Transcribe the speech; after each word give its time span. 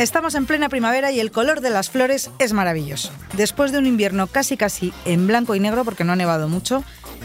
Estamos 0.00 0.34
en 0.34 0.46
plena 0.46 0.70
primavera 0.70 1.12
y 1.12 1.20
el 1.20 1.30
color 1.30 1.60
de 1.60 1.68
las 1.68 1.90
flores 1.90 2.30
es 2.38 2.54
maravilloso. 2.54 3.12
Después 3.36 3.70
de 3.70 3.76
un 3.76 3.84
invierno 3.84 4.28
casi 4.28 4.56
casi 4.56 4.94
en 5.04 5.26
blanco 5.26 5.54
y 5.54 5.60
negro 5.60 5.84
porque 5.84 6.04
no 6.04 6.14
ha 6.14 6.16
nevado 6.16 6.48
mucho, 6.48 6.82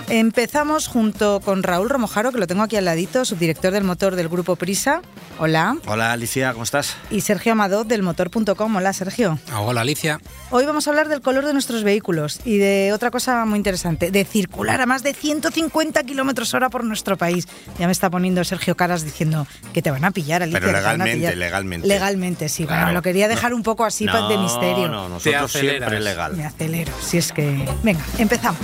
Empezamos 0.08 0.88
junto 0.88 1.40
con 1.40 1.63
Raúl 1.63 1.90
Romojaro, 1.90 2.31
que 2.31 2.38
lo 2.38 2.48
tengo 2.48 2.63
aquí 2.63 2.76
al 2.76 2.85
ladito, 2.85 3.26
subdirector 3.26 3.72
del 3.72 3.84
motor 3.84 4.16
del 4.16 4.30
grupo 4.30 4.55
Prisa. 4.55 5.02
Hola. 5.40 5.77
Hola 5.88 6.13
Alicia, 6.13 6.54
¿cómo 6.54 6.63
estás? 6.63 6.95
Y 7.09 7.21
Sergio 7.21 7.52
Amador 7.52 7.85
del 7.85 8.04
motor.com. 8.04 8.76
Hola 8.76 8.94
Sergio. 8.94 9.40
Ah, 9.52 9.62
hola 9.62 9.81
Alicia. 9.81 10.20
Hoy 10.52 10.66
vamos 10.66 10.88
a 10.88 10.91
hablar 10.91 11.09
del 11.09 11.21
color 11.21 11.45
de 11.45 11.54
nuestros 11.54 11.84
vehículos 11.84 12.40
y 12.45 12.58
de 12.58 12.94
otra 12.94 13.12
cosa 13.12 13.45
muy 13.45 13.58
interesante, 13.58 14.12
de 14.12 14.26
circular 14.26 14.80
a 14.80 14.85
más 14.85 15.04
de 15.04 15.13
150 15.13 16.04
kilómetros 16.04 16.54
hora 16.54 16.70
por 16.70 16.84
nuestro 16.84 17.18
país. 17.18 17.48
Ya 17.80 17.88
me 17.88 17.91
está 17.91 18.09
poniendo 18.09 18.43
Sergio 18.43 18.77
Caras 18.77 19.04
diciendo 19.04 19.48
que 19.73 19.82
te 19.82 19.91
van 19.91 20.05
a 20.05 20.12
pillar, 20.12 20.43
Alicia. 20.43 20.59
Pero 20.59 20.71
legalmente, 20.71 21.35
legalmente. 21.35 21.88
Legalmente, 21.88 22.49
sí. 22.49 22.66
Bueno, 22.66 22.91
lo 22.91 23.02
quería 23.02 23.27
dejar 23.27 23.54
un 23.54 23.63
poco 23.63 23.85
así 23.85 24.05
de 24.05 24.38
misterio. 24.38 24.88
No, 24.88 25.10
nosotros 25.10 25.51
siempre 25.51 25.99
legal. 25.99 26.35
Me 26.35 26.46
acelero, 26.46 26.93
si 27.01 27.18
es 27.18 27.32
que... 27.32 27.68
Venga, 27.84 28.04
empezamos. 28.18 28.62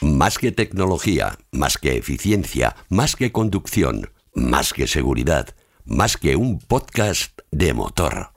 Más 0.00 0.38
que 0.38 0.50
tecnología, 0.50 1.36
más 1.52 1.76
que 1.76 1.98
eficiencia, 1.98 2.74
más 2.88 3.16
que 3.16 3.32
conducción, 3.32 4.10
más 4.32 4.72
que 4.72 4.86
seguridad, 4.86 5.48
más 5.84 6.16
que 6.16 6.36
un 6.36 6.58
podcast 6.58 7.38
de 7.50 7.74
motor. 7.74 8.30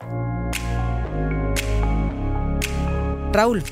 Raúl, 3.31 3.63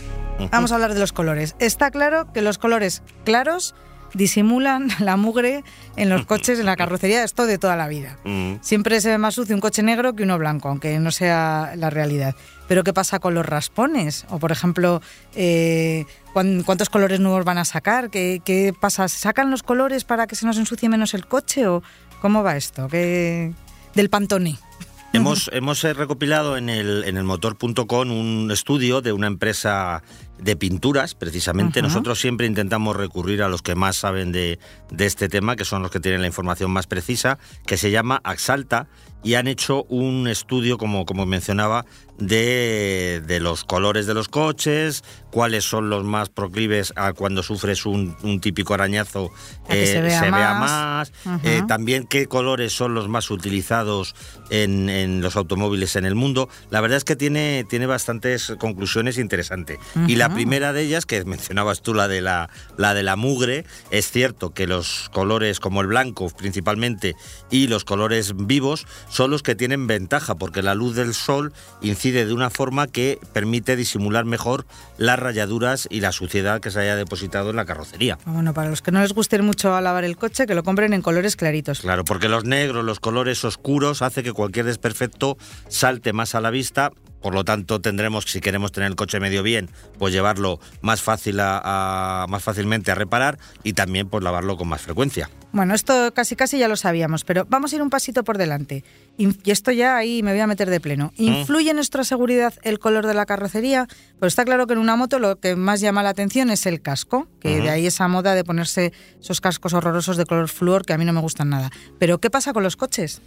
vamos 0.52 0.72
a 0.72 0.75
hablar 0.75 0.94
de 0.94 1.02
los 1.02 1.12
colores. 1.12 1.58
Está 1.59 1.92
claro 1.92 2.31
que 2.31 2.42
los 2.42 2.58
colores 2.58 3.03
claros 3.25 3.75
disimulan 4.14 4.90
la 5.00 5.17
mugre 5.17 5.64
en 5.95 6.09
los 6.09 6.26
coches, 6.26 6.59
en 6.59 6.66
la 6.66 6.76
carrocería, 6.76 7.23
esto 7.23 7.45
de 7.45 7.58
toda 7.58 7.76
la 7.76 7.88
vida. 7.88 8.18
Mm. 8.23 8.56
Siempre 8.62 9.02
se 9.02 9.09
ve 9.09 9.18
más 9.18 9.36
sucio 9.36 9.56
un 9.56 9.62
coche 9.62 9.84
negro 9.84 10.14
que 10.14 10.23
uno 10.23 10.38
blanco, 10.38 10.70
aunque 10.70 11.00
no 11.00 11.12
sea 11.12 11.73
la 11.76 11.90
realidad. 11.90 12.36
Pero 12.68 12.84
¿qué 12.84 12.94
pasa 12.94 13.20
con 13.20 13.34
los 13.34 13.45
raspones? 13.45 14.26
O, 14.30 14.40
por 14.40 14.52
ejemplo, 14.52 15.02
eh, 15.36 16.06
¿cuántos 16.34 16.90
colores 16.90 17.20
nuevos 17.20 17.44
van 17.44 17.58
a 17.58 17.66
sacar? 17.66 18.09
¿Qué, 18.09 18.73
pasa? 18.80 19.08
¿Se 19.08 19.20
sacan 19.20 19.52
los 19.52 19.64
colores 19.64 20.06
para 20.06 20.28
que 20.28 20.36
se 20.36 20.46
nos 20.46 20.58
ensucie 20.58 20.88
menos 20.88 21.14
el 21.14 21.25
coche? 21.28 21.68
¿O 21.68 21.84
cómo 22.22 22.44
va 22.44 22.56
esto? 22.56 22.88
¿Qué... 22.88 23.52
Del 23.94 24.09
Pantone. 24.09 24.58
Hemos, 25.14 25.50
hemos 25.52 25.84
eh, 25.84 25.94
recopilado 25.94 26.56
en 26.56 26.70
el, 26.70 27.03
en 27.03 27.18
el 27.18 27.25
motor.com 27.25 28.12
un 28.12 28.50
estudio 28.50 29.02
de 29.02 29.12
una 29.12 29.28
empresa 29.28 30.03
de 30.42 30.56
pinturas, 30.56 31.16
precisamente. 31.16 31.81
Nosotros 31.81 32.20
siempre 32.20 32.47
intentamos 32.47 32.95
recurrir 32.95 33.44
a 33.44 33.47
los 33.47 33.61
que 33.61 33.75
más 33.75 33.95
saben 33.95 34.31
de, 34.31 34.59
de, 34.89 35.06
este 35.06 35.30
tema, 35.30 35.56
que 35.56 35.66
son 35.66 35.84
los 35.84 35.92
que 35.92 36.00
tienen 36.00 36.22
la 36.22 36.28
información 36.28 36.72
más 36.72 36.88
precisa, 36.88 37.38
que 37.66 37.78
se 37.78 37.92
llama 37.92 38.20
Axalta, 38.23 38.88
y 39.23 39.36
han 39.36 39.47
hecho 39.47 39.84
un 39.84 40.28
estudio, 40.28 40.80
como, 40.80 41.06
como 41.06 41.28
mencionaba, 41.28 41.86
de, 42.17 43.22
de 43.25 43.39
los 43.39 43.64
colores 43.64 44.06
de 44.06 44.14
los 44.14 44.30
coches, 44.30 45.03
cuáles 45.31 45.63
son 45.63 45.90
los 45.90 46.03
más 46.03 46.30
proclives 46.30 46.94
a 46.96 47.13
cuando 47.13 47.41
sufres 47.41 47.85
un, 47.85 48.16
un 48.22 48.40
típico 48.40 48.74
arañazo 48.74 49.31
eh, 49.69 49.88
se, 49.88 50.01
vea, 50.01 50.53
más, 50.56 51.12
eh, 51.44 51.63
también 51.68 52.06
qué 52.06 52.28
colores 52.28 52.74
son 52.74 52.94
los 52.94 53.07
más 53.09 53.31
utilizados 53.31 54.16
en, 54.50 54.90
en, 54.90 55.22
los 55.22 55.35
automóviles 55.35 55.96
en 55.96 56.06
el 56.06 56.16
mundo. 56.16 56.50
La 56.69 56.81
verdad 56.81 56.97
es 56.97 57.03
que 57.03 57.16
tiene, 57.16 57.66
tiene 57.69 57.85
bastantes 57.85 58.53
conclusiones 58.59 59.18
interesantes. 59.18 59.80
Y 60.07 60.16
la 60.16 60.31
primera 60.34 60.74
de 60.74 60.81
ellas, 60.81 61.06
que 61.06 61.24
mencionabas 61.25 61.81
tú, 61.81 61.94
la 61.94 62.08
de 62.08 62.22
la, 62.22 62.50
la 62.78 62.94
de 62.94 63.03
la 63.03 63.16
mugre, 63.16 63.66
es 63.90 64.09
cierto 64.09 64.53
que 64.53 64.68
los 64.68 65.09
colores 65.12 65.59
como 65.59 65.81
el 65.81 65.88
blanco 65.88 66.30
principalmente 66.30 67.16
y 67.50 67.68
los 67.68 67.86
colores 67.86 68.34
vivos 68.36 68.88
son 69.09 69.31
los 69.31 69.44
que 69.44 69.56
tienen 69.56 69.88
ventaja, 69.88 70.36
porque 70.36 70.62
la 70.62 70.75
luz 70.75 70.96
del 70.96 71.14
sol 71.14 71.53
incide 71.81 72.25
de 72.25 72.34
una 72.34 72.50
forma 72.50 72.88
que 72.88 73.19
permite 73.34 73.75
disimular 73.75 74.25
mejor 74.25 74.66
las 74.97 75.19
rayaduras 75.19 75.88
y 75.90 76.02
la 76.02 76.12
suciedad 76.12 76.62
que 76.62 76.72
se 76.72 76.80
haya 76.80 76.96
depositado 76.96 77.50
en 77.50 77.56
la 77.56 77.66
carrocería. 77.66 78.18
Ah, 78.25 78.31
bueno, 78.31 78.53
para 78.53 78.69
los 78.69 78.81
que 78.81 78.92
no 78.92 79.02
les 79.02 79.13
guste 79.13 79.42
mucho 79.42 79.80
lavar 79.81 80.03
el 80.03 80.18
coche, 80.18 80.46
que 80.46 80.56
lo 80.56 80.63
compren 80.63 80.94
en 80.94 81.02
colores 81.02 81.36
claritos. 81.36 81.81
Claro, 81.81 82.06
porque 82.06 82.28
los 82.28 82.46
negros, 82.46 82.84
los 82.84 83.00
colores 83.00 83.44
oscuros, 83.44 84.02
hace 84.02 84.24
que 84.24 84.34
cualquier 84.34 84.66
desperfecto 84.66 85.38
salte 85.68 86.13
más 86.13 86.36
a 86.36 86.42
la 86.42 86.52
vista 86.52 86.92
por 87.22 87.34
lo 87.34 87.44
tanto, 87.44 87.82
tendremos, 87.82 88.26
si 88.26 88.42
queremos 88.42 88.72
tener 88.72 88.90
el 88.90 88.96
coche 88.96 89.20
medio 89.20 89.44
bien, 89.44 89.70
pues 89.98 90.14
llevarlo 90.14 90.59
más, 90.82 91.02
fácil 91.02 91.40
a, 91.40 92.26
más 92.30 92.44
fácilmente 92.44 92.92
a 92.92 92.96
reparar 92.96 93.38
y 93.64 93.74
también 93.74 94.09
pues 94.09 94.24
lavarlo 94.24 94.58
con 94.58 94.68
más 94.68 94.82
frecuencia. 94.82 95.30
Bueno, 95.52 95.74
esto 95.74 96.14
casi 96.14 96.36
casi 96.36 96.58
ya 96.58 96.68
lo 96.68 96.78
sabíamos, 96.78 97.26
pero 97.26 97.46
vamos 97.50 97.74
a 97.74 97.76
ir 97.76 97.81
un 97.81 97.90
pasito 97.90 98.24
por 98.24 98.38
delante. 98.38 98.84
Y 99.18 99.52
esto 99.52 99.72
ya 99.72 99.98
ahí 99.98 100.24
me 100.24 100.31
voy 100.31 100.40
a 100.40 100.48
meter 100.48 100.70
de 100.70 100.80
pleno. 100.80 101.14
Mm. 101.18 101.24
¿Influye 101.24 101.70
en 101.72 101.76
nuestra 101.76 102.04
seguridad 102.04 102.54
el 102.64 102.80
color 102.80 103.06
de 103.06 103.14
la 103.14 103.26
carrocería? 103.26 103.88
Pues 104.20 104.31
está 104.31 104.46
claro 104.46 104.66
que 104.66 104.74
en 104.74 104.80
una 104.80 104.96
moto 104.96 105.20
lo 105.20 105.40
que 105.40 105.56
más 105.56 105.81
llama 105.81 106.04
la 106.04 106.10
atención 106.10 106.50
es 106.50 106.66
el 106.66 106.81
casco, 106.81 107.28
que 107.40 107.60
de 107.60 107.70
ahí 107.70 107.86
esa 107.86 108.08
moda 108.08 108.34
de 108.34 108.44
ponerse 108.44 108.94
esos 109.20 109.42
cascos 109.42 109.74
horrorosos 109.74 110.18
de 110.18 110.26
color 110.26 110.48
flúor 110.48 110.86
que 110.86 110.94
a 110.94 110.98
mí 110.98 111.06
no 111.06 111.14
me 111.14 111.22
gustan 111.22 111.50
nada. 111.50 111.70
Pero 112.00 112.20
¿qué 112.20 112.30
pasa 112.30 112.54
con 112.54 112.64
los 112.64 112.78
coches? 112.78 113.22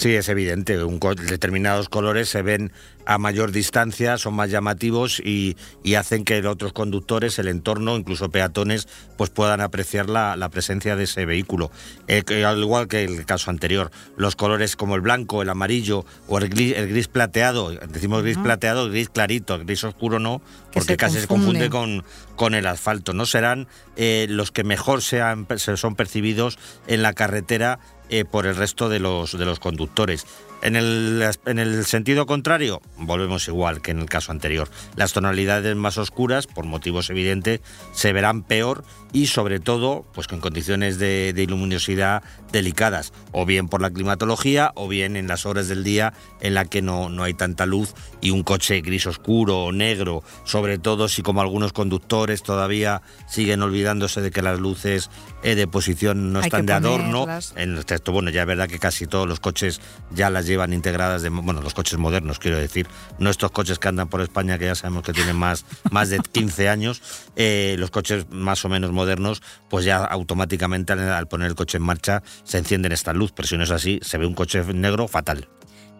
Sí, 0.00 0.14
es 0.14 0.30
evidente. 0.30 0.82
Un, 0.82 0.98
determinados 0.98 1.90
colores 1.90 2.30
se 2.30 2.40
ven 2.40 2.72
a 3.04 3.18
mayor 3.18 3.52
distancia, 3.52 4.16
son 4.16 4.32
más 4.32 4.50
llamativos 4.50 5.20
y, 5.20 5.56
hacen 5.94 6.24
que 6.24 6.40
otros 6.46 6.72
conductores, 6.72 7.38
el 7.38 7.48
entorno, 7.48 7.98
incluso 7.98 8.30
peatones, 8.30 8.88
pues 9.18 9.28
puedan 9.28 9.60
apreciar 9.60 10.08
la, 10.08 10.48
presencia 10.48 10.96
de 10.96 11.04
ese 11.04 11.26
vehículo. 11.26 11.70
Eh, 12.08 12.22
al 12.44 12.60
igual 12.60 12.88
que 12.88 13.04
el 13.04 13.26
caso 13.26 13.50
anterior, 13.50 13.90
los 14.16 14.36
colores 14.36 14.74
como 14.74 14.94
el 14.94 15.02
blanco, 15.02 15.42
el 15.42 15.50
amarillo 15.50 16.06
o 16.28 16.38
el 16.38 16.48
gris, 16.48 17.08
plateado, 17.08 17.70
decimos 17.70 18.22
gris 18.22 18.38
plateado, 18.38 18.88
gris 18.88 19.10
clarito, 19.10 19.56
el 19.56 19.66
gris 19.66 19.84
oscuro 19.84 20.18
no, 20.18 20.40
porque 20.72 20.96
casi 20.96 21.20
se 21.20 21.26
confunde 21.26 21.68
con, 21.68 22.04
con 22.36 22.54
el 22.54 22.66
asfalto. 22.66 23.12
No 23.12 23.26
serán 23.26 23.68
eh, 23.96 24.26
los 24.30 24.50
que 24.50 24.64
mejor 24.64 25.02
sean, 25.02 25.46
son 25.58 25.94
percibidos 25.94 26.58
en 26.86 27.02
la 27.02 27.12
carretera 27.12 27.80
eh, 28.10 28.24
por 28.24 28.46
el 28.46 28.56
resto 28.56 28.88
de 28.88 29.00
los, 29.00 29.38
de 29.38 29.44
los 29.44 29.60
conductores. 29.60 30.26
En 30.62 30.76
el, 30.76 31.24
en 31.46 31.58
el, 31.58 31.86
sentido 31.86 32.26
contrario, 32.26 32.82
volvemos 32.98 33.48
igual 33.48 33.80
que 33.80 33.92
en 33.92 34.00
el 34.00 34.10
caso 34.10 34.30
anterior. 34.30 34.68
Las 34.94 35.14
tonalidades 35.14 35.74
más 35.74 35.96
oscuras, 35.96 36.46
por 36.46 36.66
motivos 36.66 37.08
evidentes, 37.08 37.60
se 37.92 38.12
verán 38.12 38.42
peor 38.42 38.84
y 39.12 39.28
sobre 39.28 39.58
todo 39.58 40.04
pues 40.12 40.26
con 40.26 40.40
condiciones 40.40 40.98
de, 40.98 41.46
luminosidad 41.48 42.22
delicadas, 42.52 43.12
o 43.32 43.46
bien 43.46 43.68
por 43.68 43.80
la 43.80 43.90
climatología 43.90 44.72
o 44.74 44.86
bien 44.86 45.16
en 45.16 45.28
las 45.28 45.46
horas 45.46 45.68
del 45.68 45.82
día 45.82 46.12
en 46.40 46.54
la 46.54 46.66
que 46.66 46.82
no, 46.82 47.08
no 47.08 47.22
hay 47.22 47.32
tanta 47.32 47.64
luz 47.64 47.94
y 48.20 48.30
un 48.30 48.42
coche 48.42 48.82
gris 48.82 49.06
oscuro 49.06 49.64
o 49.64 49.72
negro, 49.72 50.22
sobre 50.44 50.78
todo 50.78 51.08
si 51.08 51.22
como 51.22 51.40
algunos 51.40 51.72
conductores 51.72 52.42
todavía 52.42 53.00
siguen 53.28 53.62
olvidándose 53.62 54.20
de 54.20 54.30
que 54.30 54.42
las 54.42 54.60
luces 54.60 55.10
eh, 55.42 55.54
de 55.54 55.66
posición 55.66 56.32
no 56.32 56.40
están 56.40 56.66
de 56.66 56.72
adorno. 56.72 57.26
En 57.56 57.76
el 57.76 57.84
texto, 57.86 58.12
bueno, 58.12 58.30
ya 58.30 58.42
es 58.42 58.46
verdad 58.46 58.68
que 58.68 58.78
casi 58.78 59.06
todos 59.06 59.26
los 59.26 59.40
coches 59.40 59.80
ya 60.10 60.30
las 60.30 60.46
llevan 60.46 60.72
integradas, 60.72 61.22
de, 61.22 61.28
bueno, 61.28 61.62
los 61.62 61.74
coches 61.74 61.98
modernos, 61.98 62.38
quiero 62.38 62.58
decir, 62.58 62.86
no 63.18 63.30
estos 63.30 63.50
coches 63.50 63.78
que 63.78 63.88
andan 63.88 64.08
por 64.08 64.20
España 64.20 64.58
que 64.58 64.66
ya 64.66 64.74
sabemos 64.74 65.02
que 65.02 65.12
tienen 65.12 65.36
más, 65.36 65.64
más 65.90 66.10
de 66.10 66.18
15 66.18 66.68
años, 66.68 67.02
eh, 67.36 67.76
los 67.78 67.90
coches 67.90 68.26
más 68.30 68.64
o 68.64 68.68
menos 68.68 68.92
modernos, 68.92 69.42
pues 69.68 69.84
ya 69.84 69.98
automáticamente 70.04 70.92
al, 70.92 71.28
poner 71.28 71.48
el 71.48 71.54
coche 71.54 71.78
en 71.78 71.84
marcha 71.84 72.22
se 72.44 72.58
encienden 72.58 72.92
esta 72.92 73.12
luz, 73.12 73.32
pero 73.32 73.48
si 73.48 73.56
no 73.56 73.64
es 73.64 73.70
así, 73.70 74.00
se 74.02 74.18
ve 74.18 74.26
un 74.26 74.34
coche 74.34 74.62
negro 74.74 75.08
fatal. 75.08 75.48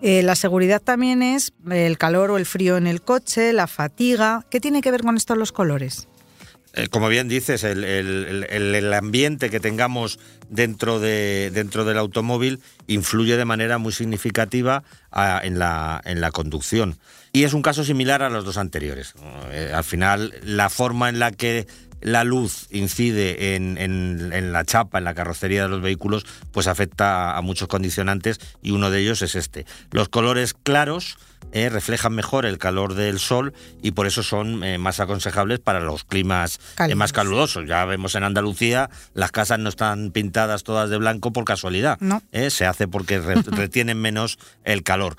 Eh, 0.02 0.22
la 0.22 0.34
seguridad 0.34 0.80
también 0.80 1.22
es 1.22 1.52
el 1.70 1.98
calor 1.98 2.30
o 2.30 2.38
el 2.38 2.46
frío 2.46 2.78
en 2.78 2.86
el 2.86 3.02
coche, 3.02 3.52
la 3.52 3.66
fatiga. 3.66 4.46
¿Qué 4.50 4.58
tiene 4.58 4.80
que 4.80 4.90
ver 4.90 5.02
con 5.02 5.16
esto 5.16 5.34
los 5.36 5.52
colores? 5.52 6.08
Eh, 6.74 6.88
como 6.88 7.08
bien 7.08 7.28
dices, 7.28 7.64
el, 7.64 8.92
ambiente 8.94 9.50
que 9.50 9.58
tengamos 9.58 10.18
dentro, 10.48 11.00
de, 11.00 11.50
dentro 11.52 11.84
del 11.84 11.98
automóvil 11.98 12.60
influye 12.86 13.36
de 13.36 13.44
manera 13.44 13.78
muy 13.78 13.92
significativa 13.92 14.84
en, 15.42 15.58
la, 15.58 16.00
en 16.04 16.20
la 16.20 16.30
conducción. 16.30 16.96
Y 17.32 17.44
es 17.44 17.54
un 17.54 17.62
caso 17.62 17.84
similar 17.84 18.22
a 18.22 18.30
los 18.30 18.44
dos 18.44 18.56
anteriores. 18.56 19.14
Eh, 19.50 19.72
al 19.74 19.84
final, 19.84 20.34
la 20.42 20.68
forma 20.68 21.08
en 21.08 21.18
la 21.18 21.30
que 21.32 21.66
la 22.00 22.24
luz 22.24 22.66
incide 22.70 23.54
en, 23.54 23.78
en, 23.78 24.52
la 24.52 24.64
chapa, 24.64 24.98
en 24.98 25.04
la 25.04 25.14
carrocería 25.14 25.62
de 25.62 25.68
los 25.68 25.82
vehículos, 25.82 26.24
pues 26.52 26.66
afecta 26.66 27.36
a 27.36 27.42
muchos 27.42 27.68
condicionantes 27.68 28.40
y 28.62 28.70
uno 28.72 28.90
de 28.90 29.00
ellos 29.00 29.22
es 29.22 29.34
este. 29.34 29.66
Los 29.90 30.08
colores 30.08 30.54
claros 30.54 31.18
eh, 31.52 31.68
reflejan 31.68 32.14
mejor 32.14 32.46
el 32.46 32.58
calor 32.58 32.94
del 32.94 33.18
sol 33.18 33.52
y 33.82 33.90
por 33.90 34.06
eso 34.06 34.22
son 34.22 34.62
eh, 34.62 34.78
más 34.78 35.00
aconsejables 35.00 35.58
para 35.58 35.80
los 35.80 36.04
climas 36.04 36.60
eh, 36.78 36.94
más 36.94 37.12
calurosos. 37.12 37.66
Ya 37.66 37.84
vemos 37.84 38.14
en 38.14 38.22
Andalucía, 38.22 38.88
las 39.14 39.32
casas 39.32 39.58
no 39.58 39.68
están 39.68 40.12
pintadas 40.12 40.62
todas 40.62 40.90
de 40.90 40.98
blanco 40.98 41.32
por 41.32 41.44
casualidad. 41.44 41.98
No. 42.00 42.22
se 42.50 42.66
hace 42.66 42.86
porque 42.86 43.18
retienen 43.46 44.00
menos 44.00 44.38
el 44.64 44.82
calor. 44.82 45.16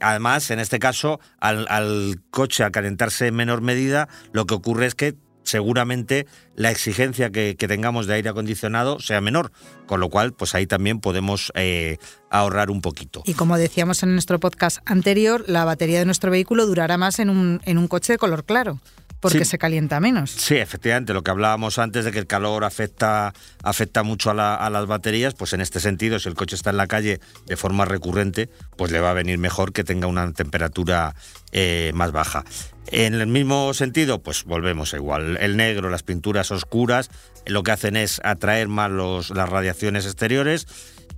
además, 0.00 0.50
en 0.50 0.58
este 0.58 0.78
caso, 0.78 1.20
al, 1.38 1.66
al 1.68 2.20
coche 2.30 2.64
a 2.64 2.70
calentarse 2.70 3.26
en 3.26 3.34
menor 3.34 3.60
medida, 3.60 4.08
lo 4.32 4.46
que 4.46 4.54
ocurre 4.54 4.86
es 4.86 4.94
que 4.94 5.16
seguramente 5.42 6.26
la 6.54 6.70
exigencia 6.70 7.30
que, 7.30 7.54
tengamos 7.54 8.06
de 8.06 8.14
aire 8.14 8.28
acondicionado 8.30 9.00
sea 9.00 9.20
menor, 9.20 9.52
con 9.86 10.00
lo 10.00 10.08
cual 10.08 10.32
pues 10.32 10.54
ahí 10.54 10.66
también 10.66 11.00
podemos 11.00 11.52
eh, 11.54 11.98
ahorrar 12.30 12.70
un 12.70 12.80
poquito. 12.80 13.22
Y 13.24 13.34
como 13.34 13.56
decíamos 13.56 14.02
en 14.02 14.12
nuestro 14.12 14.38
podcast 14.40 14.78
anterior, 14.84 15.44
la 15.46 15.64
batería 15.64 15.98
de 15.98 16.04
nuestro 16.04 16.30
vehículo 16.30 16.66
durará 16.66 16.96
más 16.96 17.18
en 17.18 17.30
un, 17.30 17.60
en 17.64 17.78
un 17.78 17.88
coche 17.88 18.14
de 18.14 18.18
color 18.18 18.44
claro 18.44 18.80
porque 19.20 19.44
se 19.44 19.58
calienta 19.58 20.00
menos. 20.00 20.30
Sí, 20.30 20.56
efectivamente, 20.56 21.12
lo 21.12 21.22
que 21.22 21.30
hablábamos 21.30 21.78
antes 21.78 22.04
de 22.04 22.12
que 22.12 22.18
el 22.18 22.26
calor 22.26 22.64
afecta, 22.64 23.32
afecta 23.62 24.02
mucho 24.02 24.30
a, 24.30 24.70
las 24.70 24.86
baterías, 24.86 25.34
pues 25.34 25.52
en 25.52 25.60
este 25.60 25.80
sentido, 25.80 26.18
si 26.18 26.28
el 26.28 26.34
coche 26.34 26.56
está 26.56 26.70
en 26.70 26.76
la 26.76 26.86
calle 26.86 27.20
de 27.46 27.56
forma 27.56 27.84
recurrente, 27.84 28.48
pues 28.76 28.92
le 28.92 29.00
va 29.00 29.10
a 29.10 29.14
venir 29.14 29.38
mejor 29.38 29.72
que 29.72 29.84
tenga 29.84 30.06
una 30.06 30.32
temperatura 30.32 31.14
eh, 31.52 31.90
más 31.94 32.12
baja. 32.12 32.44
En 32.90 33.14
el 33.14 33.26
mismo 33.26 33.74
sentido, 33.74 34.22
pues 34.22 34.44
volvemos 34.44 34.94
igual. 34.94 35.36
El 35.40 35.56
negro, 35.56 35.90
las 35.90 36.02
pinturas 36.02 36.50
oscuras, 36.50 37.10
lo 37.44 37.62
que 37.62 37.72
hacen 37.72 37.96
es 37.96 38.20
atraer 38.24 38.68
más 38.68 38.90
los, 38.90 39.30
las 39.30 39.48
radiaciones 39.48 40.06
exteriores. 40.06 40.66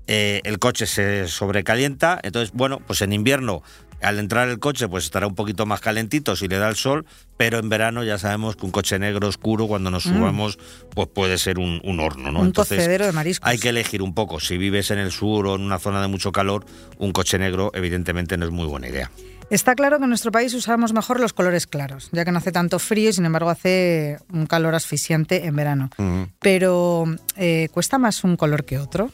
Eh, 0.08 0.40
el 0.42 0.58
coche 0.58 0.86
se 0.86 1.28
sobrecalienta. 1.28 2.18
Entonces, 2.24 2.50
bueno, 2.52 2.80
pues 2.84 3.02
en 3.02 3.12
invierno, 3.12 3.62
al 4.02 4.18
entrar 4.18 4.48
el 4.48 4.58
coche, 4.58 4.88
pues 4.88 5.04
estará 5.04 5.26
un 5.26 5.34
poquito 5.34 5.66
más 5.66 5.80
calentito 5.80 6.36
si 6.36 6.48
le 6.48 6.58
da 6.58 6.68
el 6.68 6.76
sol. 6.76 7.06
Pero 7.36 7.58
en 7.58 7.68
verano 7.68 8.04
ya 8.04 8.18
sabemos 8.18 8.56
que 8.56 8.66
un 8.66 8.72
coche 8.72 8.98
negro 8.98 9.28
oscuro, 9.28 9.66
cuando 9.66 9.90
nos 9.90 10.06
mm. 10.06 10.14
subamos, 10.14 10.58
pues 10.94 11.08
puede 11.08 11.38
ser 11.38 11.58
un, 11.58 11.80
horno, 12.00 12.30
¿no? 12.30 12.40
Un 12.40 12.46
Entonces, 12.46 12.86
de 12.86 13.12
mariscos. 13.12 13.48
Hay 13.48 13.58
que 13.58 13.70
elegir 13.70 14.02
un 14.02 14.14
poco. 14.14 14.40
Si 14.40 14.58
vives 14.58 14.90
en 14.90 14.98
el 14.98 15.10
sur 15.10 15.46
o 15.46 15.54
en 15.56 15.62
una 15.62 15.78
zona 15.78 16.02
de 16.02 16.08
mucho 16.08 16.32
calor, 16.32 16.66
un 16.98 17.12
coche 17.12 17.38
negro, 17.38 17.70
evidentemente, 17.74 18.36
no 18.36 18.44
es 18.44 18.50
muy 18.50 18.66
buena 18.66 18.88
idea. 18.88 19.10
Está 19.50 19.74
claro 19.74 19.98
que 19.98 20.04
en 20.04 20.10
nuestro 20.10 20.30
país 20.30 20.54
usamos 20.54 20.92
mejor 20.92 21.18
los 21.18 21.32
colores 21.32 21.66
claros, 21.66 22.08
ya 22.12 22.24
que 22.24 22.30
no 22.30 22.38
hace 22.38 22.52
tanto 22.52 22.78
frío 22.78 23.10
y 23.10 23.12
sin 23.12 23.24
embargo 23.24 23.50
hace 23.50 24.18
un 24.32 24.46
calor 24.46 24.76
asfixiante 24.76 25.46
en 25.46 25.56
verano. 25.56 25.90
Pero 26.38 27.04
eh, 27.36 27.68
¿cuesta 27.72 27.98
más 27.98 28.22
un 28.22 28.36
color 28.36 28.64
que 28.64 28.78
otro? 28.78 29.10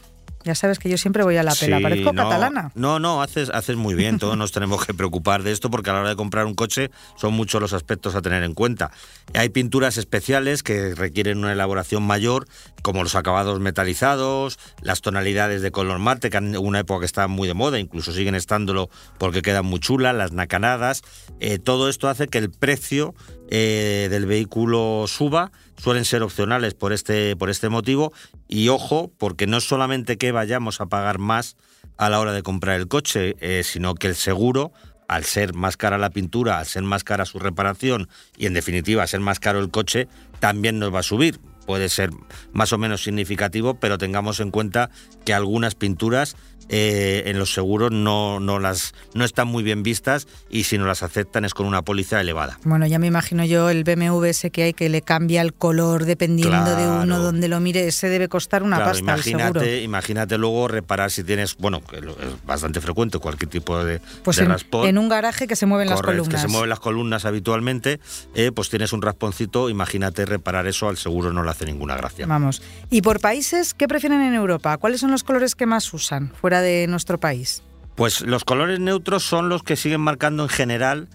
Ya 0.46 0.54
sabes 0.54 0.78
que 0.78 0.88
yo 0.88 0.96
siempre 0.96 1.24
voy 1.24 1.36
a 1.38 1.42
la 1.42 1.56
pela, 1.56 1.80
parezco 1.80 2.12
catalana. 2.12 2.70
No, 2.76 3.00
no, 3.00 3.20
haces, 3.20 3.50
haces 3.50 3.74
muy 3.74 3.96
bien, 3.96 4.20
todos 4.20 4.36
nos 4.36 4.52
tenemos 4.52 4.86
que 4.86 4.94
preocupar 4.94 5.42
de 5.42 5.50
esto 5.50 5.72
porque 5.72 5.90
a 5.90 5.92
la 5.92 6.00
hora 6.02 6.10
de 6.10 6.14
comprar 6.14 6.46
un 6.46 6.54
coche 6.54 6.92
son 7.16 7.34
muchos 7.34 7.60
los 7.60 7.72
aspectos 7.72 8.14
a 8.14 8.22
tener 8.22 8.44
en 8.44 8.54
cuenta. 8.54 8.92
Hay 9.34 9.48
pinturas 9.48 9.98
especiales 9.98 10.62
que 10.62 10.94
requieren 10.94 11.38
una 11.38 11.52
elaboración 11.52 12.04
mayor, 12.04 12.46
como 12.82 13.02
los 13.02 13.16
acabados 13.16 13.58
metalizados, 13.58 14.60
las 14.82 15.00
tonalidades 15.00 15.62
de 15.62 15.72
color 15.72 15.98
mate, 15.98 16.30
que 16.30 16.36
en 16.36 16.56
una 16.56 16.78
época 16.78 17.00
que 17.00 17.06
estaban 17.06 17.32
muy 17.32 17.48
de 17.48 17.54
moda, 17.54 17.80
incluso 17.80 18.12
siguen 18.12 18.36
estándolo 18.36 18.88
porque 19.18 19.42
quedan 19.42 19.66
muy 19.66 19.80
chulas, 19.80 20.14
las 20.14 20.30
nacanadas. 20.30 21.02
Eh, 21.40 21.58
todo 21.58 21.88
esto 21.88 22.08
hace 22.08 22.28
que 22.28 22.38
el 22.38 22.52
precio 22.52 23.16
eh, 23.50 24.06
del 24.10 24.26
vehículo 24.26 25.06
suba, 25.08 25.50
suelen 25.76 26.04
ser 26.04 26.22
opcionales 26.22 26.74
por 26.74 26.92
este, 26.92 27.36
por 27.36 27.50
este 27.50 27.68
motivo. 27.68 28.12
Y 28.48 28.68
ojo, 28.68 29.10
porque 29.18 29.46
no 29.46 29.58
es 29.58 29.64
solamente 29.64 30.16
que 30.16 30.32
vayamos 30.32 30.80
a 30.80 30.86
pagar 30.86 31.18
más 31.18 31.56
a 31.96 32.10
la 32.10 32.20
hora 32.20 32.32
de 32.32 32.42
comprar 32.42 32.78
el 32.78 32.88
coche, 32.88 33.36
eh, 33.40 33.62
sino 33.64 33.94
que 33.94 34.08
el 34.08 34.16
seguro, 34.16 34.72
al 35.08 35.24
ser 35.24 35.54
más 35.54 35.76
cara 35.76 35.98
la 35.98 36.10
pintura, 36.10 36.58
al 36.58 36.66
ser 36.66 36.82
más 36.82 37.04
cara 37.04 37.24
su 37.24 37.38
reparación 37.38 38.08
y 38.36 38.46
en 38.46 38.54
definitiva 38.54 39.02
a 39.02 39.06
ser 39.06 39.20
más 39.20 39.40
caro 39.40 39.60
el 39.60 39.70
coche, 39.70 40.08
también 40.40 40.78
nos 40.78 40.94
va 40.94 41.00
a 41.00 41.04
subir 41.04 41.40
puede 41.66 41.88
ser 41.88 42.10
más 42.52 42.72
o 42.72 42.78
menos 42.78 43.02
significativo, 43.02 43.74
pero 43.74 43.98
tengamos 43.98 44.40
en 44.40 44.50
cuenta 44.50 44.90
que 45.24 45.34
algunas 45.34 45.74
pinturas 45.74 46.36
eh, 46.68 47.22
en 47.26 47.38
los 47.38 47.54
seguros 47.54 47.92
no, 47.92 48.40
no, 48.40 48.58
las, 48.58 48.92
no 49.14 49.24
están 49.24 49.46
muy 49.46 49.62
bien 49.62 49.84
vistas 49.84 50.26
y 50.50 50.64
si 50.64 50.78
no 50.78 50.86
las 50.86 51.04
aceptan 51.04 51.44
es 51.44 51.54
con 51.54 51.64
una 51.64 51.82
póliza 51.82 52.20
elevada. 52.20 52.58
Bueno, 52.64 52.86
ya 52.86 52.98
me 52.98 53.06
imagino 53.06 53.44
yo 53.44 53.70
el 53.70 53.84
BMW 53.84 54.24
ese 54.24 54.50
que 54.50 54.64
hay 54.64 54.72
que 54.72 54.88
le 54.88 55.00
cambia 55.00 55.42
el 55.42 55.54
color 55.54 56.06
dependiendo 56.06 56.74
de 56.74 56.88
uno 56.88 57.20
donde 57.20 57.46
lo 57.46 57.60
mire, 57.60 57.86
ese 57.86 58.08
debe 58.08 58.28
costar 58.28 58.64
una 58.64 58.78
pasta. 58.78 58.98
Imagínate, 58.98 59.82
imagínate 59.82 60.38
luego 60.38 60.66
reparar 60.66 61.12
si 61.12 61.22
tienes, 61.22 61.56
bueno, 61.56 61.82
que 61.84 61.98
es 61.98 62.04
bastante 62.44 62.80
frecuente 62.80 63.20
cualquier 63.20 63.48
tipo 63.48 63.84
de, 63.84 64.00
pues 64.24 64.38
en, 64.38 64.48
raspón. 64.48 64.88
En 64.88 64.98
un 64.98 65.08
garaje 65.08 65.46
que 65.46 65.54
se 65.54 65.66
mueven 65.66 65.88
las 65.88 66.02
columnas. 66.02 66.28
Que 66.28 66.40
se 66.40 66.48
mueven 66.48 66.68
las 66.68 66.80
columnas 66.80 67.26
habitualmente, 67.26 68.00
eh, 68.34 68.50
pues 68.52 68.70
tienes 68.70 68.92
un 68.92 69.02
rasponcito, 69.02 69.70
imagínate 69.70 70.26
reparar 70.26 70.66
eso, 70.66 70.88
al 70.88 70.96
seguro 70.96 71.32
no 71.32 71.44
le 71.44 71.50
hace 71.56 71.66
ninguna 71.66 71.96
gracia. 71.96 72.26
Vamos. 72.26 72.62
¿Y 72.90 73.02
por 73.02 73.20
países 73.20 73.74
qué 73.74 73.88
prefieren 73.88 74.20
en 74.20 74.34
Europa? 74.34 74.76
¿Cuáles 74.76 75.00
son 75.00 75.10
los 75.10 75.24
colores 75.24 75.54
que 75.54 75.66
más 75.66 75.92
usan 75.92 76.32
fuera 76.34 76.60
de 76.60 76.86
nuestro 76.86 77.18
país? 77.18 77.62
Pues 77.94 78.20
los 78.20 78.44
colores 78.44 78.78
neutros 78.78 79.24
son 79.24 79.48
los 79.48 79.62
que 79.62 79.74
siguen 79.74 80.02
marcando 80.02 80.42
en 80.42 80.48
general 80.50 81.08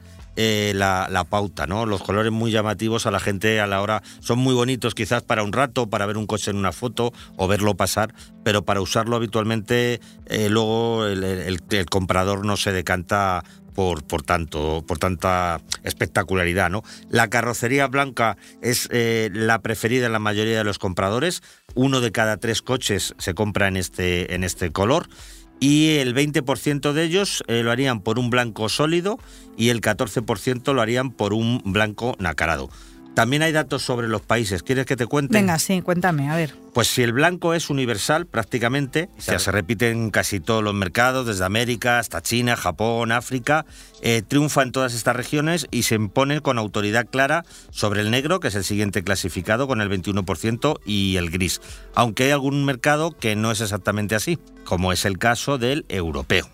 eh, 0.44 0.74
la, 0.74 1.28
pauta, 1.30 1.68
¿no? 1.68 1.86
Los 1.86 2.02
colores 2.02 2.32
muy 2.32 2.50
llamativos 2.50 3.06
a 3.06 3.12
la 3.12 3.20
gente 3.20 3.60
a 3.60 3.68
la 3.68 3.80
hora 3.80 4.02
son 4.22 4.40
muy 4.40 4.56
bonitos 4.56 4.96
quizás 4.96 5.22
para 5.22 5.44
un 5.44 5.54
rato, 5.54 5.88
para 5.88 6.08
ver 6.08 6.18
un 6.18 6.26
coche 6.26 6.50
en 6.50 6.58
una 6.58 6.72
foto 6.72 7.14
o 7.38 7.48
verlo 7.48 7.76
pasar, 7.76 8.16
pero 8.44 8.66
para 8.66 8.82
usarlo 8.82 9.16
habitualmente 9.16 10.02
eh, 10.26 10.50
luego 10.50 11.06
el, 11.06 11.60
comprador 11.92 12.44
no 12.44 12.58
se 12.58 12.72
decanta 12.72 13.44
por, 13.76 14.04
por, 14.04 14.24
tanto, 14.24 14.84
por 14.88 14.98
tanta 14.98 15.62
espectacularidad. 15.84 16.72
¿no? 16.72 16.82
La 17.10 17.30
carrocería 17.30 17.86
blanca 17.86 18.36
es 18.64 18.90
eh, 18.92 19.30
la 19.34 19.60
preferida 19.60 20.08
en 20.08 20.12
la 20.12 20.20
mayoría 20.20 20.58
de 20.58 20.64
los 20.64 20.80
compradores. 20.80 21.44
Uno 21.76 22.02
de 22.02 22.12
cada 22.12 22.38
tres 22.38 22.64
coches 22.64 23.14
se 23.20 23.36
compra 23.36 23.68
en 23.68 23.78
este, 23.78 24.34
en 24.34 24.44
este 24.44 24.72
color 24.72 25.08
y 25.62 25.98
el 26.00 26.13
20% 26.16 26.92
de 26.92 27.04
ellos 27.04 27.44
eh, 27.48 27.62
lo 27.63 27.72
harían 27.72 28.02
por 28.02 28.18
un 28.18 28.31
blanco 28.31 28.68
sólido 28.68 29.19
y 29.56 29.69
el 29.69 29.80
14% 29.80 30.74
lo 30.74 30.81
harían 30.81 31.12
por 31.12 31.34
un 31.34 31.62
blanco 31.63 32.16
nacarado. 32.19 32.69
También 33.13 33.44
hay 33.44 33.52
datos 33.52 33.84
sobre 33.84 34.08
los 34.08 34.22
países. 34.22 34.63
¿Quieres 34.63 34.86
que 34.86 34.96
te 34.96 35.06
cuente? 35.06 35.34
Venga, 35.34 35.60
sí, 35.60 35.81
cuéntame, 35.81 36.30
a 36.30 36.36
ver. 36.36 36.56
Pues 36.74 36.88
si 36.88 37.04
el 37.04 37.12
blanco 37.12 37.54
es 37.54 37.69
universal 37.69 38.25
prácticamente, 38.25 39.10
o 39.18 39.22
sea, 39.22 39.38
se 39.40 39.52
repite 39.52 39.90
en 39.90 40.12
casi 40.12 40.40
todos 40.40 40.63
los 40.63 40.74
mercados, 40.74 41.28
desde 41.28 41.44
América 41.44 42.00
hasta 42.00 42.22
China, 42.22 42.56
Japón, 42.56 43.12
África, 43.12 43.66
eh, 44.02 44.21
triunfa 44.26 44.64
en 44.64 44.71
todas 44.71 44.94
estas 44.94 45.16
regiones 45.16 45.68
y 45.71 45.83
se 45.83 45.95
impone 45.95 46.40
con 46.40 46.57
autoridad 46.57 47.06
clara 47.06 47.44
sobre 47.69 48.02
el 48.02 48.12
negro, 48.12 48.40
que 48.40 48.47
es 48.47 48.56
el 48.56 48.64
siguiente 48.64 49.04
clasificado 49.04 49.68
con 49.68 49.81
el 49.81 49.90
21%, 49.90 50.80
y 50.85 51.18
el 51.18 51.30
gris. 51.30 51.59
Aunque 51.94 52.26
hay 52.26 52.31
algún 52.31 52.64
mercado 52.64 53.12
que 53.12 53.35
no 53.35 53.52
es 53.52 53.59
exactamente 53.59 54.16
así, 54.16 54.40
como 54.64 54.94
es 54.94 55.04
el 55.04 55.18
caso 55.18 55.57
del 55.57 55.85
europeo. 55.90 56.50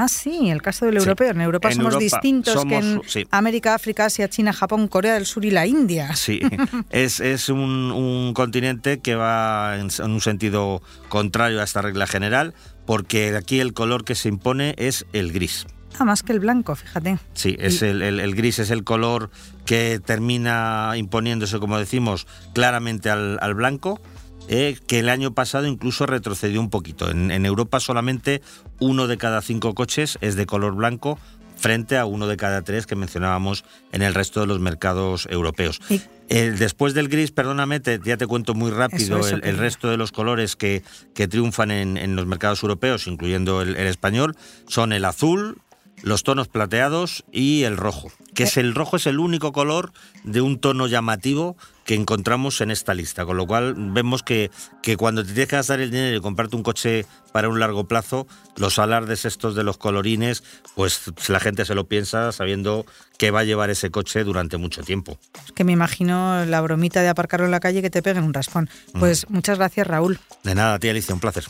Ah, 0.00 0.06
sí, 0.06 0.48
el 0.48 0.62
caso 0.62 0.86
del 0.86 0.98
europeo. 0.98 1.32
En 1.32 1.40
Europa 1.40 1.72
somos 1.72 1.98
distintos 1.98 2.64
que 2.64 2.76
en 2.76 3.02
América, 3.32 3.74
África, 3.74 4.04
Asia, 4.04 4.28
China, 4.28 4.52
Japón, 4.52 4.86
Corea 4.86 5.14
del 5.14 5.26
Sur 5.26 5.44
y 5.44 5.50
la 5.50 5.66
India. 5.66 6.14
Sí, 6.14 6.40
es, 6.90 7.48
un, 7.48 8.32
continente 8.32 9.00
que 9.00 9.16
va 9.16 9.76
en, 9.76 9.88
un 10.08 10.20
sentido 10.20 10.82
contrario 11.08 11.60
a 11.60 11.64
esta 11.64 11.82
regla 11.82 12.06
general, 12.06 12.54
porque 12.86 13.34
aquí 13.36 13.58
el 13.58 13.72
color 13.72 14.04
que 14.04 14.14
se 14.14 14.28
impone 14.28 14.76
es 14.78 15.04
el 15.12 15.32
gris. 15.32 15.66
Ah, 15.98 16.04
más 16.04 16.22
que 16.22 16.32
el 16.32 16.38
blanco, 16.38 16.76
fíjate. 16.76 17.18
Sí, 17.34 17.56
es 17.58 17.82
el, 17.82 18.34
gris 18.36 18.60
es 18.60 18.70
el 18.70 18.84
color 18.84 19.30
que 19.66 19.98
termina 19.98 20.92
imponiéndose, 20.94 21.58
como 21.58 21.76
decimos, 21.76 22.28
claramente 22.54 23.10
al, 23.10 23.38
al 23.40 23.54
blanco 23.54 24.00
eh, 24.48 24.76
que 24.86 25.00
el 25.00 25.08
año 25.08 25.34
pasado 25.34 25.66
incluso 25.66 26.06
retrocedió 26.06 26.60
un 26.60 26.70
poquito. 26.70 27.10
En, 27.10 27.46
Europa 27.46 27.80
solamente 27.80 28.42
uno 28.80 29.06
de 29.06 29.18
cada 29.18 29.42
cinco 29.42 29.74
coches 29.74 30.18
es 30.20 30.36
de 30.36 30.46
color 30.46 30.74
blanco 30.74 31.18
frente 31.56 31.98
a 31.98 32.04
uno 32.06 32.26
de 32.26 32.36
cada 32.36 32.62
tres 32.62 32.86
que 32.86 32.96
mencionábamos 32.96 33.64
en 33.92 34.02
el 34.02 34.14
resto 34.14 34.40
de 34.40 34.46
los 34.46 34.60
mercados 34.60 35.26
europeos. 35.30 35.80
después 36.28 36.94
del 36.94 37.08
gris, 37.08 37.30
perdóname, 37.30 37.80
ya 38.04 38.16
te 38.16 38.26
cuento 38.26 38.54
muy 38.54 38.70
rápido 38.70 39.26
el, 39.26 39.58
resto 39.58 39.90
de 39.90 39.96
los 39.96 40.12
colores 40.12 40.56
que, 40.56 40.82
que 41.14 41.26
triunfan 41.26 41.70
en, 41.70 42.16
los 42.16 42.26
mercados 42.26 42.62
europeos, 42.62 43.06
incluyendo 43.06 43.60
el, 43.60 43.76
español, 43.76 44.36
son 44.66 44.92
el 44.92 45.04
azul, 45.04 45.58
los 46.02 46.22
tonos 46.22 46.48
plateados 46.48 47.24
y 47.32 47.64
el 47.64 47.76
rojo 47.76 48.10
que 48.38 48.44
es 48.44 48.56
el 48.56 48.72
rojo 48.72 48.94
es 48.94 49.06
el 49.06 49.18
único 49.18 49.50
color 49.50 49.92
de 50.22 50.40
un 50.40 50.60
tono 50.60 50.86
llamativo 50.86 51.56
que 51.84 51.96
encontramos 51.96 52.60
en 52.60 52.70
esta 52.70 52.94
lista, 52.94 53.26
con 53.26 53.36
lo 53.36 53.48
cual 53.48 53.74
vemos 53.76 54.22
que, 54.22 54.52
que 54.80 54.96
cuando 54.96 55.24
te 55.24 55.32
tienes 55.32 55.48
que 55.48 55.56
gastar 55.56 55.80
el 55.80 55.90
dinero 55.90 56.16
y 56.16 56.20
comprarte 56.20 56.54
un 56.54 56.62
coche 56.62 57.04
para 57.32 57.48
un 57.48 57.58
largo 57.58 57.88
plazo, 57.88 58.28
los 58.54 58.78
alardes 58.78 59.24
estos 59.24 59.56
de 59.56 59.64
los 59.64 59.76
colorines, 59.76 60.44
pues 60.76 61.02
la 61.26 61.40
gente 61.40 61.64
se 61.64 61.74
lo 61.74 61.88
piensa 61.88 62.30
sabiendo 62.30 62.86
que 63.18 63.32
va 63.32 63.40
a 63.40 63.44
llevar 63.44 63.70
ese 63.70 63.90
coche 63.90 64.22
durante 64.22 64.56
mucho 64.56 64.84
tiempo. 64.84 65.18
Es 65.44 65.50
que 65.50 65.64
me 65.64 65.72
imagino 65.72 66.44
la 66.44 66.60
bromita 66.60 67.02
de 67.02 67.08
aparcarlo 67.08 67.46
en 67.46 67.50
la 67.50 67.58
calle 67.58 67.82
que 67.82 67.90
te 67.90 68.02
peguen 68.04 68.22
un 68.22 68.34
raspón. 68.34 68.70
Pues 69.00 69.28
muchas 69.30 69.58
gracias, 69.58 69.84
Raúl. 69.84 70.20
De 70.44 70.54
nada, 70.54 70.78
tía 70.78 70.92
Alicia, 70.92 71.12
un 71.12 71.20
placer. 71.20 71.44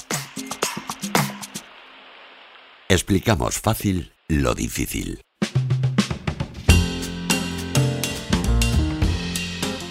Explicamos 2.88 3.58
fácil 3.58 4.10
lo 4.28 4.54
difícil. 4.54 5.22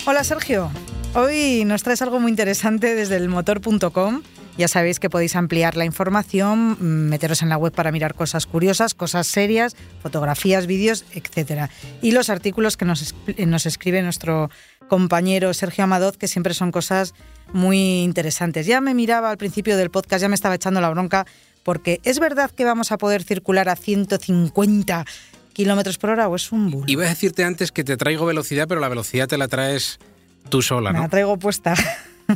Hola 0.05 0.23
Sergio, 0.23 0.71
hoy 1.15 1.65
nos 1.65 1.83
traes 1.83 2.01
algo 2.01 2.19
muy 2.19 2.31
interesante 2.31 2.95
desde 2.95 3.17
el 3.17 3.29
motor.com. 3.29 4.21
Ya 4.57 4.67
sabéis 4.67 4.99
que 4.99 5.09
podéis 5.09 5.35
ampliar 5.35 5.75
la 5.75 5.85
información, 5.85 6.77
mm, 6.79 7.09
meteros 7.09 7.41
en 7.41 7.49
la 7.49 7.57
web 7.57 7.73
para 7.73 7.91
mirar 7.91 8.15
cosas 8.15 8.45
curiosas, 8.45 8.93
cosas 8.93 9.27
serias, 9.27 9.75
fotografías, 10.01 10.65
vídeos, 10.65 11.05
etc. 11.13 11.69
Y 12.01 12.11
los 12.11 12.29
artículos 12.29 12.77
que 12.77 12.85
nos, 12.85 13.13
nos 13.37 13.65
escribe 13.65 14.01
nuestro 14.01 14.49
compañero 14.87 15.53
Sergio 15.53 15.83
Amadoz, 15.83 16.17
que 16.17 16.27
siempre 16.27 16.53
son 16.53 16.71
cosas 16.71 17.13
muy 17.53 18.03
interesantes. 18.03 18.65
Ya 18.65 18.81
me 18.81 18.93
miraba 18.93 19.29
al 19.29 19.37
principio 19.37 19.77
del 19.77 19.91
podcast, 19.91 20.21
ya 20.21 20.29
me 20.29 20.35
estaba 20.35 20.55
echando 20.55 20.81
la 20.81 20.89
bronca, 20.89 21.25
porque 21.67 21.99
es 22.05 22.19
verdad 22.19 22.49
que 22.49 22.63
vamos 22.63 22.93
a 22.93 22.97
poder 22.97 23.23
circular 23.23 23.67
a 23.67 23.75
150 23.75 25.03
kilómetros 25.51 25.97
por 25.97 26.11
hora 26.11 26.29
o 26.29 26.35
es 26.37 26.53
un 26.53 26.71
bulo. 26.71 26.85
Iba 26.87 27.03
a 27.03 27.09
decirte 27.09 27.43
antes 27.43 27.73
que 27.73 27.83
te 27.83 27.97
traigo 27.97 28.25
velocidad, 28.25 28.69
pero 28.69 28.79
la 28.79 28.87
velocidad 28.87 29.27
te 29.27 29.37
la 29.37 29.49
traes 29.49 29.99
tú 30.47 30.61
sola, 30.61 30.93
Me 30.93 30.99
¿no? 30.99 31.03
la 31.03 31.09
traigo 31.09 31.37
puesta. 31.37 31.73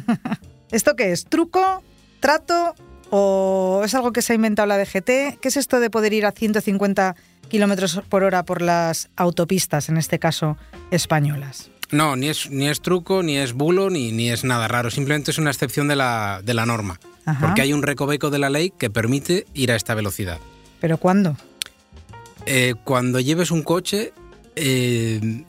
¿Esto 0.72 0.98
qué 0.98 1.14
es? 1.14 1.24
¿Truco? 1.24 1.82
¿Trato? 2.20 2.76
¿O 3.10 3.82
es 3.86 3.96
algo 3.96 4.12
que 4.12 4.22
se 4.22 4.34
ha 4.34 4.36
inventado 4.36 4.66
la 4.68 4.78
DGT? 4.78 5.40
¿Qué 5.40 5.48
es 5.48 5.56
esto 5.56 5.80
de 5.80 5.90
poder 5.90 6.12
ir 6.12 6.26
a 6.26 6.34
150 6.34 7.16
kilómetros 7.48 8.02
por 8.10 8.26
hora 8.26 8.44
por 8.44 8.62
las 8.62 9.08
autopistas, 9.16 9.88
en 9.88 9.96
este 9.96 10.20
caso 10.20 10.58
españolas? 10.92 11.72
No, 11.90 12.18
ni 12.18 12.28
es, 12.28 12.50
ni 12.50 12.68
es 12.68 12.82
truco, 12.82 13.24
ni 13.24 13.38
es 13.38 13.54
bulo, 13.54 13.90
ni, 13.90 14.12
ni 14.12 14.30
es 14.30 14.44
nada 14.44 14.68
raro. 14.68 14.92
Simplemente 14.92 15.32
es 15.32 15.38
una 15.38 15.52
excepción 15.52 15.88
de 15.88 15.96
la, 15.96 16.42
de 16.44 16.54
la 16.54 16.66
norma. 16.66 17.00
Ajá. 17.26 17.46
Porque 17.48 17.62
hay 17.62 17.74
un 17.74 17.84
recoveco 17.84 18.30
de 18.30 18.40
la 18.40 18.50
ley 18.50 18.72
que 18.78 18.90
permite 18.90 19.46
ir 19.54 19.72
a 19.72 19.76
esta 19.76 19.94
velocidad. 19.96 20.40
¿Pero 20.80 20.98
cuándo? 20.98 21.38
Eh, 22.46 22.74
cuando 22.84 23.20
lleves 23.20 23.52
un 23.52 23.62
coche 23.64 24.14
eh, 24.56 25.44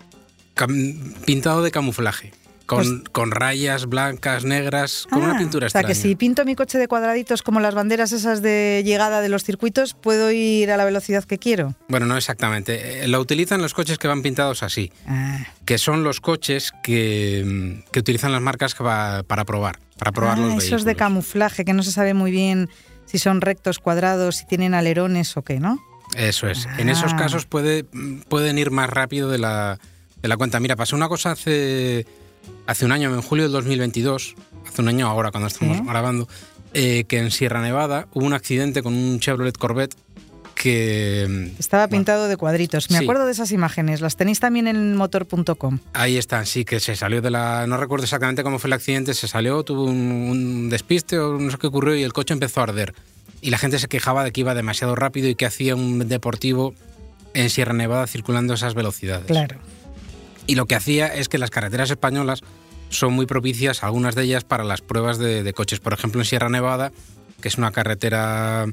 pintado 1.25 1.63
de 1.63 1.71
camuflaje, 1.71 2.33
con, 2.67 3.01
con 3.13 3.31
rayas 3.33 3.87
blancas, 3.87 4.45
negras, 4.45 5.07
con 5.11 5.19
una 5.21 5.29
Pues 5.33 5.37
Ah, 5.37 5.39
pintura 5.41 5.67
O 5.67 5.71
sea, 5.71 5.81
extraña. 5.81 5.89
que 5.89 5.95
si 5.95 6.15
pinto 6.17 6.45
mi 6.45 6.55
coche 6.55 6.79
de 6.79 6.89
cuadraditos 6.89 7.43
como 7.43 7.61
las 7.61 7.75
banderas 7.75 8.13
esas 8.13 8.41
de 8.41 8.83
llegada 8.85 9.21
de 9.21 9.29
los 9.29 9.45
circuitos, 9.45 9.95
¿puedo 9.95 10.31
ir 10.31 10.71
a 10.71 10.77
la 10.77 10.85
velocidad 10.85 11.25
que 11.25 11.39
quiero? 11.39 11.75
Bueno, 11.89 12.07
no 12.07 12.17
exactamente. 12.17 13.05
Eh, 13.05 13.09
Lo 13.09 13.21
utilizan 13.21 13.61
los 13.61 13.75
coches 13.75 13.99
que 13.99 14.09
van 14.09 14.23
pintados 14.23 14.63
así, 14.63 14.93
Ah, 15.07 15.45
que 15.65 15.77
son 15.79 16.05
los 16.05 16.21
coches 16.21 16.73
que, 16.83 17.83
que 17.91 17.99
utilizan 18.01 18.33
las 18.33 18.41
marcas 18.41 18.75
para 18.75 19.45
probar, 19.45 19.79
para 20.03 20.11
probar 20.11 20.37
Ah, 20.37 20.41
los 20.41 20.49
esos 20.49 20.59
vehículos. 20.63 20.85
de 20.85 20.97
camuflaje, 20.97 21.65
que 21.65 21.73
no 21.75 21.85
se 21.85 21.93
sabe 21.93 22.13
muy 22.13 22.33
bien 22.33 22.69
si 23.07 23.19
son 23.19 23.41
rectos, 23.41 23.79
cuadrados, 23.79 24.37
si 24.37 24.47
tienen 24.47 24.75
alerones 24.75 25.37
o 25.37 25.43
qué, 25.43 25.61
¿no? 25.61 25.79
Eso 26.17 26.49
es. 26.49 26.67
En 26.79 26.89
esos 26.89 27.13
Ah. 27.13 27.17
casos 27.17 27.47
puede, 27.47 27.85
pueden 28.29 28.59
ir 28.59 28.73
más 28.73 28.91
rápido 28.91 29.31
de 29.31 29.39
la, 29.39 29.79
de 30.21 30.29
la 30.29 30.37
cuenta. 30.37 30.59
Mira, 30.59 30.75
pasó 30.75 30.97
una 30.97 31.09
cosa 31.09 31.31
hace, 31.31 32.05
hace 32.67 32.85
un 32.85 32.91
año, 32.91 33.15
en 33.15 33.23
julio 33.23 33.45
del 33.45 33.53
2022, 33.53 34.35
hace 34.67 34.83
un 34.83 34.89
año 34.89 35.07
ahora 35.07 35.31
cuando 35.31 35.47
estamos 35.47 35.87
grabando, 35.87 36.27
eh, 36.75 37.05
que 37.07 37.19
en 37.19 37.31
Sierra 37.31 37.63
Nevada 37.63 38.09
hubo 38.13 38.25
un 38.27 38.33
accidente 38.35 38.83
con 38.83 38.95
un 38.95 39.21
Chevrolet 39.21 39.57
Corvette 39.57 39.95
que... 40.63 41.51
Estaba 41.59 41.87
bueno, 41.87 41.99
pintado 42.01 42.29
de 42.29 42.37
cuadritos. 42.37 42.89
Me 42.91 42.99
Sí. 42.99 43.05
acuerdo 43.05 43.27
de 43.27 43.33
esas 43.33 43.51
imágenes. 43.51 44.01
Las 44.01 44.17
tenéis 44.17 44.39
también 44.39 44.69
en 44.69 44.95
motor.com. 44.97 45.81
Ahí 45.93 46.17
están, 46.17 46.47
sí, 46.47 46.65
que 46.65 46.79
se 46.79 46.95
salió 46.95 47.21
de 47.21 47.31
la... 47.31 47.67
No 47.67 47.77
recuerdo 47.77 48.05
exactamente 48.05 48.43
cómo 48.45 48.59
fue 48.61 48.69
el 48.69 48.75
accidente, 48.75 49.13
se 49.15 49.27
salió, 49.27 49.65
tuvo 49.65 49.85
un, 49.85 49.99
un 49.99 50.71
despiste 50.71 51.19
o 51.19 51.37
no 51.39 51.51
sé 51.51 51.59
qué 51.59 51.67
ocurrió 51.67 51.97
y 51.97 52.05
el 52.05 52.13
coche 52.13 52.33
empezó 52.33 52.61
a 52.61 52.65
arder. 52.65 52.95
Y 53.41 53.51
la 53.51 53.59
gente 53.59 53.81
se 53.81 53.89
quejaba 53.89 54.23
de 54.23 54.31
que 54.31 54.41
iba 54.43 54.55
demasiado 54.55 54.95
rápido 54.95 55.29
y 55.29 55.35
que 55.35 55.47
hacía 55.47 55.75
un 55.75 56.09
deportivo 56.09 56.75
en 57.35 57.51
Sierra 57.51 57.73
Nevada 57.73 58.07
circulando 58.07 58.53
a 58.53 58.57
esas 58.57 58.75
velocidades. 58.75 59.27
Claro. 59.27 59.59
Y 60.47 60.55
lo 60.55 60.67
que 60.67 60.77
hacía 60.77 61.09
es 61.09 61.29
que 61.29 61.39
las 61.39 61.51
carreteras 61.51 61.91
españolas 61.91 62.41
son 62.89 63.15
muy 63.15 63.27
propicias, 63.27 63.83
algunas 63.83 64.15
de 64.15 64.25
ellas, 64.25 64.45
para 64.45 64.65
las 64.65 64.81
pruebas 64.81 65.19
de, 65.19 65.43
de 65.43 65.53
coches. 65.55 65.81
Por 65.81 65.93
ejemplo, 65.93 66.21
en 66.21 66.25
Sierra 66.25 66.51
Nevada, 66.51 66.93
que 67.41 67.49
es 67.49 67.57
una 67.59 67.73
carretera 67.73 68.67